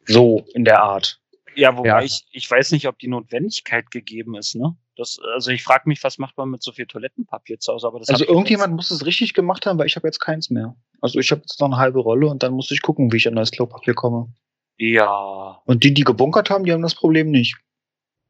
so 0.06 0.45
in 0.54 0.63
der 0.65 0.82
Art. 0.84 1.20
Ja, 1.55 1.77
wobei 1.77 1.87
Ja. 1.87 2.01
ich, 2.01 2.25
ich 2.31 2.49
weiß 2.49 2.71
nicht, 2.71 2.87
ob 2.87 2.97
die 2.99 3.07
Notwendigkeit 3.07 3.91
gegeben 3.91 4.35
ist, 4.35 4.55
ne? 4.55 4.75
Das, 4.95 5.19
also 5.33 5.51
ich 5.51 5.63
frage 5.63 5.83
mich, 5.87 6.03
was 6.03 6.17
macht 6.17 6.37
man 6.37 6.49
mit 6.49 6.61
so 6.61 6.71
viel 6.71 6.85
Toilettenpapier 6.85 7.59
zu 7.59 7.73
Hause? 7.73 7.87
Aber 7.87 7.99
das 7.99 8.09
Also 8.09 8.25
irgendjemand 8.25 8.75
muss 8.75 8.91
es 8.91 9.05
richtig 9.05 9.33
gemacht 9.33 9.65
haben, 9.65 9.79
weil 9.79 9.87
ich 9.87 9.95
habe 9.95 10.07
jetzt 10.07 10.19
keins 10.19 10.49
mehr. 10.49 10.75
Also 11.01 11.19
ich 11.19 11.31
habe 11.31 11.41
jetzt 11.41 11.59
noch 11.59 11.67
eine 11.67 11.77
halbe 11.77 11.99
Rolle 11.99 12.27
und 12.27 12.43
dann 12.43 12.53
muss 12.53 12.69
ich 12.71 12.81
gucken, 12.81 13.11
wie 13.11 13.17
ich 13.17 13.27
an 13.27 13.35
das 13.35 13.51
Klopapier 13.51 13.93
komme. 13.93 14.33
Ja. 14.77 15.61
Und 15.65 15.83
die, 15.83 15.93
die 15.93 16.03
gebunkert 16.03 16.49
haben, 16.49 16.63
die 16.63 16.71
haben 16.71 16.81
das 16.81 16.95
Problem 16.95 17.31
nicht. 17.31 17.57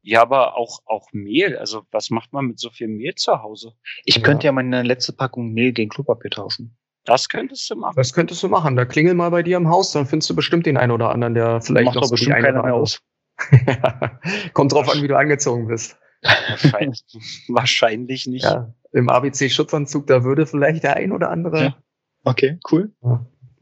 Ja, 0.04 0.22
aber 0.22 0.58
auch, 0.58 0.80
auch 0.86 1.08
Mehl. 1.12 1.58
Also 1.58 1.84
was 1.92 2.10
macht 2.10 2.34
man 2.34 2.46
mit 2.46 2.60
so 2.60 2.70
viel 2.70 2.88
Mehl 2.88 3.16
zu 3.16 3.42
Hause? 3.42 3.74
Ich 4.06 4.16
Ja. 4.16 4.22
könnte 4.22 4.46
ja 4.48 4.52
meine 4.52 4.84
letzte 4.84 5.14
Packung 5.14 5.52
Mehl 5.54 5.74
gegen 5.74 5.90
Klopapier 5.90 6.32
tauschen. 6.32 6.78
Das 7.04 7.30
könntest 7.30 7.70
du 7.70 7.76
machen. 7.76 7.96
Das 7.96 8.14
könntest 8.14 8.44
du 8.44 8.48
machen. 8.48 8.76
Da 8.76 8.86
klingel 8.86 9.16
mal 9.16 9.30
bei 9.30 9.42
dir 9.44 9.58
im 9.58 9.68
Haus, 9.70 9.92
dann 9.92 10.06
findest 10.06 10.30
du 10.30 10.36
bestimmt 10.36 10.66
den 10.66 10.78
einen 10.78 10.92
oder 10.92 11.10
anderen, 11.10 11.34
der 11.34 11.60
vielleicht 11.62 11.86
Macht 11.86 11.96
noch 11.96 12.04
doch 12.04 12.12
bestimmt 12.12 12.34
eine 12.36 12.46
keiner 12.46 12.64
mehr 12.64 12.76
auf. 12.76 13.02
Kommt 14.54 14.72
drauf 14.72 14.90
an, 14.90 15.02
wie 15.02 15.08
du 15.08 15.18
angezogen 15.18 15.68
bist. 15.68 15.98
Wahrscheinlich, 16.22 17.04
wahrscheinlich 17.48 18.28
nicht. 18.28 18.44
Ja, 18.44 18.74
Im 18.92 19.10
ABC-Schutzanzug, 19.10 20.06
da 20.08 20.24
würde 20.24 20.46
vielleicht 20.46 20.84
der 20.84 20.96
ein 20.98 21.12
oder 21.12 21.30
andere, 21.32 21.64
Ja. 21.64 21.78
Okay, 22.24 22.60
cool. 22.72 22.92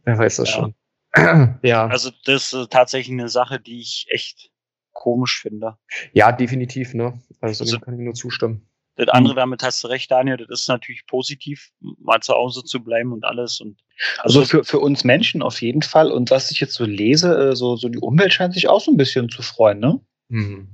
wer 0.03 0.17
weiß 0.17 0.35
das 0.37 0.49
Ja. 0.49 0.55
schon. 0.55 0.75
ja, 1.63 1.87
Also 1.87 2.11
das 2.25 2.51
ist 2.53 2.71
tatsächlich 2.71 3.13
eine 3.13 3.29
Sache, 3.29 3.59
die 3.59 3.79
ich 3.79 4.07
echt 4.09 4.51
komisch 4.91 5.41
finde. 5.41 5.77
ja, 6.13 6.31
definitiv, 6.33 6.93
ne? 6.93 7.21
Also, 7.41 7.63
Also- 7.63 7.77
dem 7.77 7.81
kann 7.81 7.93
ich 7.95 8.01
nur 8.01 8.13
zustimmen. 8.13 8.68
Das 9.05 9.07
andere, 9.15 9.33
damit 9.35 9.63
hast 9.63 9.81
du 9.83 9.87
recht, 9.87 10.11
Daniel, 10.11 10.35
das 10.37 10.61
ist 10.61 10.67
natürlich 10.67 11.05
positiv, 11.07 11.69
mal 11.79 12.19
zu 12.19 12.33
Hause 12.33 12.63
zu 12.65 12.83
bleiben 12.83 13.13
und 13.13 13.23
alles. 13.23 13.61
Und 13.61 13.77
Also 14.23 14.43
für, 14.43 14.65
für 14.65 14.79
uns 14.79 15.05
Menschen 15.05 15.41
auf 15.41 15.61
jeden 15.61 15.81
Fall. 15.81 16.11
Und 16.11 16.31
was 16.31 16.51
ich 16.51 16.59
jetzt 16.59 16.73
so 16.73 16.83
lese, 16.83 17.51
äh, 17.51 17.55
so, 17.55 17.77
so 17.77 17.87
die 17.87 17.99
Umwelt 17.99 18.33
scheint 18.33 18.53
sich 18.53 18.67
auch 18.67 18.81
so 18.81 18.91
ein 18.91 18.97
bisschen 18.97 19.29
zu 19.29 19.41
freuen, 19.41 19.79
ne? 19.79 19.99
Hm. 20.29 20.67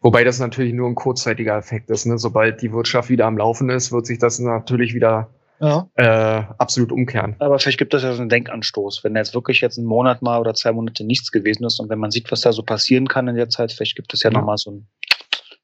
Wobei 0.00 0.24
das 0.24 0.38
natürlich 0.40 0.74
nur 0.74 0.88
ein 0.88 0.96
kurzzeitiger 0.96 1.56
Effekt 1.56 1.88
ist, 1.90 2.04
ne? 2.06 2.18
Sobald 2.18 2.62
die 2.62 2.72
Wirtschaft 2.72 3.10
wieder 3.10 3.26
am 3.26 3.38
Laufen 3.38 3.70
ist, 3.70 3.92
wird 3.92 4.06
sich 4.06 4.18
das 4.18 4.38
natürlich 4.40 4.92
wieder 4.92 5.30
Ja. 5.60 5.88
äh, 5.94 6.42
absolut 6.58 6.90
umkehren. 6.90 7.36
Aber 7.38 7.58
vielleicht 7.60 7.78
gibt 7.78 7.94
das 7.94 8.02
ja 8.02 8.12
so 8.12 8.20
einen 8.20 8.28
Denkanstoß, 8.28 9.04
wenn 9.04 9.14
jetzt 9.14 9.34
wirklich 9.34 9.60
jetzt 9.60 9.78
einen 9.78 9.86
Monat 9.86 10.20
mal 10.20 10.40
oder 10.40 10.52
zwei 10.54 10.72
Monate 10.72 11.04
nichts 11.04 11.30
gewesen 11.30 11.64
ist 11.64 11.78
und 11.80 11.88
wenn 11.90 11.98
man 12.00 12.10
sieht, 12.10 12.30
was 12.32 12.40
da 12.40 12.52
so 12.52 12.64
passieren 12.64 13.06
kann 13.06 13.28
in 13.28 13.36
der 13.36 13.48
Zeit, 13.50 13.72
vielleicht 13.72 13.94
gibt 13.96 14.12
es 14.14 14.22
ja, 14.24 14.30
Ja. 14.32 14.38
nochmal 14.38 14.58
so 14.58 14.72
ein, 14.72 14.88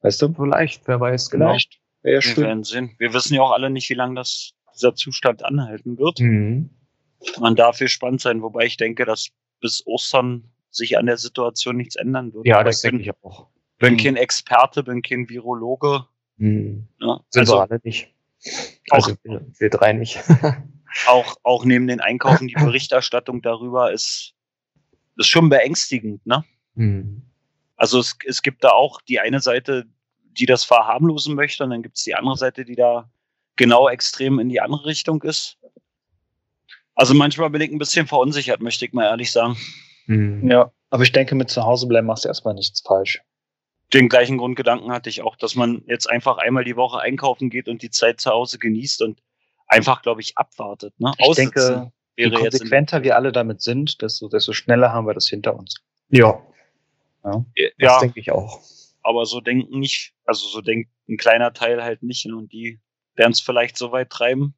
weißt 0.02 0.22
du? 0.22 0.32
Vielleicht, 0.32 0.86
wer 0.86 1.00
weiß, 1.00 1.30
genau. 1.30 1.48
Vielleicht. 1.50 1.80
Wäre 2.04 2.16
ja 2.16 2.22
wir 2.22 2.34
schön. 2.34 2.44
werden 2.44 2.62
sehen. 2.64 2.94
Wir 2.98 3.12
wissen 3.12 3.34
ja 3.34 3.42
auch 3.42 3.50
alle 3.50 3.70
nicht, 3.70 3.88
wie 3.90 3.94
lange 3.94 4.14
das, 4.14 4.52
dieser 4.74 4.94
Zustand 4.94 5.42
anhalten 5.44 5.98
wird. 5.98 6.20
Mhm. 6.20 6.70
Man 7.40 7.56
darf 7.56 7.78
gespannt 7.78 8.20
sein, 8.20 8.42
wobei 8.42 8.66
ich 8.66 8.76
denke, 8.76 9.04
dass 9.06 9.28
bis 9.60 9.84
Ostern 9.86 10.44
sich 10.70 10.98
an 10.98 11.06
der 11.06 11.16
Situation 11.16 11.76
nichts 11.76 11.96
ändern 11.96 12.32
wird. 12.34 12.46
Ja, 12.46 12.56
Aber 12.56 12.64
das 12.64 12.82
denke 12.82 13.00
ich 13.02 13.10
auch. 13.22 13.48
bin 13.78 13.96
Hm. 13.96 14.04
kein 14.04 14.16
Experte, 14.16 14.82
bin 14.84 15.00
kein 15.02 15.28
Virologe. 15.28 16.04
Hm. 16.38 16.86
Ne? 17.00 17.20
Sind 17.30 17.40
Also 17.40 17.54
wir 17.54 17.62
alle 17.62 17.80
nicht. 17.82 18.12
auch, 18.90 18.96
Also, 18.96 19.16
wir, 19.22 19.46
wir 19.58 19.70
drei 19.70 19.92
nicht. 19.94 20.20
auch, 21.08 21.36
auch 21.42 21.64
neben 21.64 21.86
den 21.86 22.00
Einkaufen, 22.00 22.48
die 22.48 22.54
Berichterstattung 22.54 23.40
darüber 23.40 23.90
ist, 23.92 24.34
ist 25.16 25.28
schon 25.28 25.48
beängstigend. 25.48 26.24
Ne? 26.26 26.44
hm. 26.76 27.22
Also 27.76 27.98
es, 27.98 28.16
es 28.26 28.42
gibt 28.42 28.62
da 28.62 28.68
auch 28.70 29.00
die 29.02 29.18
eine 29.18 29.40
Seite, 29.40 29.84
die 30.38 30.46
das 30.46 30.64
verharmlosen 30.64 31.34
möchte, 31.34 31.64
und 31.64 31.70
dann 31.70 31.82
gibt 31.82 31.96
es 31.96 32.04
die 32.04 32.14
andere 32.14 32.36
Seite, 32.36 32.64
die 32.64 32.76
da 32.76 33.08
genau 33.56 33.88
extrem 33.88 34.38
in 34.38 34.48
die 34.48 34.60
andere 34.60 34.84
Richtung 34.84 35.22
ist. 35.22 35.58
Also 36.94 37.14
manchmal 37.14 37.50
bin 37.50 37.60
ich 37.60 37.70
ein 37.70 37.78
bisschen 37.78 38.06
verunsichert, 38.06 38.60
möchte 38.60 38.84
ich 38.84 38.92
mal 38.92 39.04
ehrlich 39.04 39.32
sagen. 39.32 39.56
Hm. 40.06 40.50
Ja. 40.50 40.70
Aber 40.90 41.02
ich 41.02 41.12
denke, 41.12 41.34
mit 41.34 41.50
zu 41.50 41.64
Hause 41.64 41.88
bleiben 41.88 42.06
machst 42.06 42.24
du 42.24 42.28
erstmal 42.28 42.54
nichts 42.54 42.80
falsch. 42.80 43.20
Den 43.92 44.08
gleichen 44.08 44.38
Grundgedanken 44.38 44.92
hatte 44.92 45.08
ich 45.08 45.22
auch, 45.22 45.36
dass 45.36 45.54
man 45.54 45.82
jetzt 45.86 46.08
einfach 46.08 46.38
einmal 46.38 46.64
die 46.64 46.76
Woche 46.76 47.00
einkaufen 47.00 47.50
geht 47.50 47.68
und 47.68 47.82
die 47.82 47.90
Zeit 47.90 48.20
zu 48.20 48.30
Hause 48.30 48.58
genießt 48.58 49.02
und 49.02 49.20
einfach, 49.66 50.02
glaube 50.02 50.20
ich, 50.20 50.36
abwartet. 50.38 50.94
Ne? 50.98 51.12
Ich 51.18 51.34
denke, 51.34 51.92
je 52.16 52.30
wäre 52.30 52.42
jetzt 52.42 52.54
in, 52.54 52.58
konsequenter 52.60 53.02
wir 53.02 53.16
alle 53.16 53.32
damit 53.32 53.60
sind, 53.60 54.02
desto, 54.02 54.28
desto 54.28 54.52
schneller 54.52 54.92
haben 54.92 55.06
wir 55.06 55.14
das 55.14 55.28
hinter 55.28 55.56
uns. 55.56 55.76
Ja, 57.24 57.64
das 57.78 57.92
ja, 57.92 58.00
denke 58.00 58.20
ich 58.20 58.30
auch. 58.30 58.60
Aber 59.04 59.26
so 59.26 59.40
denken 59.40 59.78
nicht, 59.78 60.14
also 60.24 60.46
so 60.48 60.60
denkt 60.60 60.90
ein 61.08 61.16
kleiner 61.16 61.52
Teil 61.52 61.82
halt 61.82 62.02
nicht. 62.02 62.26
Ne? 62.26 62.34
Und 62.36 62.52
die 62.52 62.80
werden 63.14 63.32
es 63.32 63.40
vielleicht 63.40 63.76
so 63.76 63.92
weit 63.92 64.10
treiben, 64.10 64.54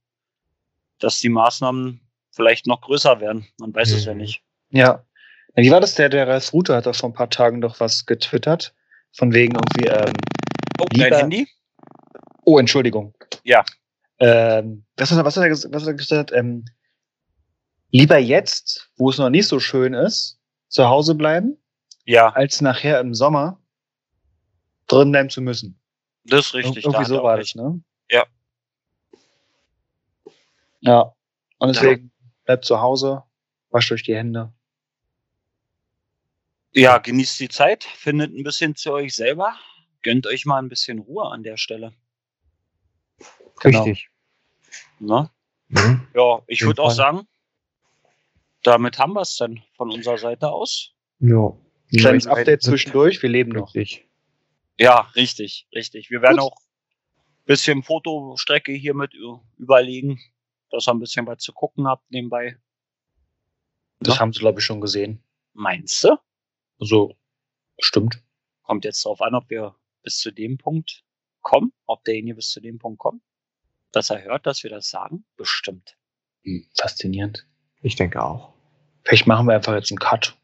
dass 0.98 1.20
die 1.20 1.28
Maßnahmen 1.28 2.00
vielleicht 2.30 2.66
noch 2.66 2.80
größer 2.80 3.20
werden. 3.20 3.46
Man 3.58 3.74
weiß 3.74 3.90
es 3.92 4.04
ja 4.04 4.12
Mhm. 4.14 4.20
nicht. 4.20 4.42
Ja. 4.70 5.04
Wie 5.54 5.70
war 5.70 5.80
das? 5.80 5.94
Der, 5.94 6.08
der 6.08 6.28
Ralf 6.28 6.52
Rute 6.52 6.74
hat 6.76 6.86
doch 6.86 6.94
vor 6.94 7.08
ein 7.10 7.14
paar 7.14 7.30
Tagen 7.30 7.60
doch 7.60 7.80
was 7.80 8.06
getwittert. 8.06 8.74
Von 9.12 9.32
wegen 9.32 9.54
irgendwie, 9.54 9.88
ähm, 9.88 10.12
Oh, 10.78 10.84
Lieber- 10.92 11.08
dein 11.10 11.20
Handy? 11.20 11.48
oh, 12.44 12.58
Entschuldigung. 12.58 13.14
Ja. 13.44 13.64
Ähm, 14.18 14.84
was, 14.96 15.10
hat 15.10 15.18
er, 15.18 15.24
was, 15.24 15.36
hat 15.36 15.44
er, 15.44 15.50
was 15.50 15.82
hat 15.82 15.86
er 15.88 15.94
gesagt? 15.94 16.32
Ähm, 16.32 16.66
lieber 17.90 18.18
jetzt, 18.18 18.90
wo 18.96 19.08
es 19.10 19.18
noch 19.18 19.30
nicht 19.30 19.48
so 19.48 19.58
schön 19.58 19.94
ist, 19.94 20.38
zu 20.68 20.86
Hause 20.88 21.14
bleiben, 21.14 21.56
Ja, 22.04 22.28
als 22.30 22.60
nachher 22.60 23.00
im 23.00 23.14
Sommer 23.14 23.58
drin 24.86 25.10
bleiben 25.12 25.30
zu 25.30 25.40
müssen. 25.40 25.78
das 26.24 26.46
ist 26.46 26.54
richtig. 26.54 26.84
Ir- 26.84 26.88
Irgendwie 26.90 27.04
so 27.04 27.22
war 27.22 27.36
das, 27.36 27.54
ne? 27.54 27.80
Ja. 28.10 28.24
Ja. 30.80 31.12
Und 31.58 31.74
deswegen 31.74 32.12
bleibt 32.44 32.64
zu 32.64 32.80
Hause, 32.80 33.22
wascht 33.70 33.90
euch 33.92 34.02
die 34.02 34.14
Hände. 34.14 34.52
Ja, 36.72 36.98
genießt 36.98 37.40
die 37.40 37.48
Zeit, 37.48 37.84
findet 37.84 38.34
ein 38.34 38.42
bisschen 38.44 38.76
zu 38.76 38.92
euch 38.92 39.14
selber, 39.14 39.54
gönnt 40.02 40.26
euch 40.26 40.44
mal 40.44 40.58
ein 40.58 40.68
bisschen 40.68 40.98
Ruhe 40.98 41.24
an 41.26 41.42
der 41.42 41.56
Stelle. 41.56 41.92
Genau. 43.60 43.82
Richtig. 43.84 44.10
Ne? 44.98 45.30
Mhm. 45.68 46.06
Ja, 46.14 46.42
ich 46.46 46.60
würde 46.62 46.82
auch 46.82 46.90
sagen, 46.90 47.26
damit 48.62 48.98
haben 48.98 49.14
wir 49.14 49.22
es 49.22 49.36
dann 49.38 49.62
von 49.76 49.90
unserer 49.90 50.18
Seite 50.18 50.50
aus. 50.50 50.92
Ja. 51.20 51.52
Kleines 51.96 52.26
Update 52.26 52.62
zwischendurch, 52.62 53.22
wir 53.22 53.30
leben 53.30 53.52
noch. 53.52 53.74
Richtig. 53.74 54.05
Ja, 54.78 55.00
richtig, 55.14 55.66
richtig. 55.74 56.10
Wir 56.10 56.22
werden 56.22 56.38
Gut. 56.38 56.52
auch 56.52 56.56
ein 56.56 57.44
bisschen 57.46 57.82
Fotostrecke 57.82 58.72
hier 58.72 58.94
mit 58.94 59.14
überlegen, 59.56 60.10
hm. 60.10 60.20
dass 60.70 60.88
ihr 60.88 60.94
ein 60.94 61.00
bisschen 61.00 61.26
was 61.26 61.38
zu 61.38 61.52
gucken 61.52 61.86
habt 61.86 62.10
nebenbei. 62.10 62.58
Das 64.00 64.16
ja. 64.16 64.20
haben 64.20 64.32
sie, 64.32 64.40
glaube 64.40 64.60
ich, 64.60 64.66
schon 64.66 64.80
gesehen. 64.80 65.22
Meinst 65.54 66.04
du? 66.04 66.18
So, 66.78 67.16
stimmt. 67.78 68.22
Kommt 68.62 68.84
jetzt 68.84 69.04
darauf 69.04 69.22
an, 69.22 69.34
ob 69.34 69.48
wir 69.48 69.74
bis 70.02 70.18
zu 70.18 70.30
dem 70.30 70.58
Punkt 70.58 71.04
kommen, 71.40 71.72
ob 71.86 72.04
derjenige 72.04 72.36
bis 72.36 72.50
zu 72.50 72.60
dem 72.60 72.78
Punkt 72.78 72.98
kommt, 72.98 73.22
dass 73.92 74.10
er 74.10 74.22
hört, 74.22 74.46
dass 74.46 74.62
wir 74.62 74.70
das 74.70 74.90
sagen. 74.90 75.24
Bestimmt. 75.36 75.96
Hm, 76.42 76.68
faszinierend. 76.74 77.46
Ich 77.80 77.96
denke 77.96 78.22
auch. 78.22 78.52
Vielleicht 79.04 79.26
machen 79.26 79.46
wir 79.46 79.54
einfach 79.54 79.74
jetzt 79.74 79.90
einen 79.90 79.98
Cut. 79.98 80.36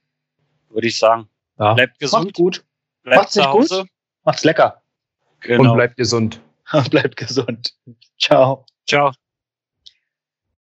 Würde 0.68 0.86
ich 0.86 0.98
sagen. 0.98 1.28
Ja. 1.58 1.74
Bleibt 1.74 1.98
gesund. 1.98 2.26
Macht 2.26 2.34
gut. 2.34 2.64
Bleibt 3.02 3.22
Macht's 3.22 3.34
zu 3.34 3.44
Hause. 3.44 3.80
Gut. 3.82 3.90
Macht's 4.24 4.44
lecker. 4.44 4.82
Genau. 5.40 5.70
Und 5.70 5.76
bleibt 5.76 5.96
gesund. 5.96 6.40
bleibt 6.90 7.16
gesund. 7.16 7.74
Ciao. 8.18 8.64
Ciao. 8.86 9.12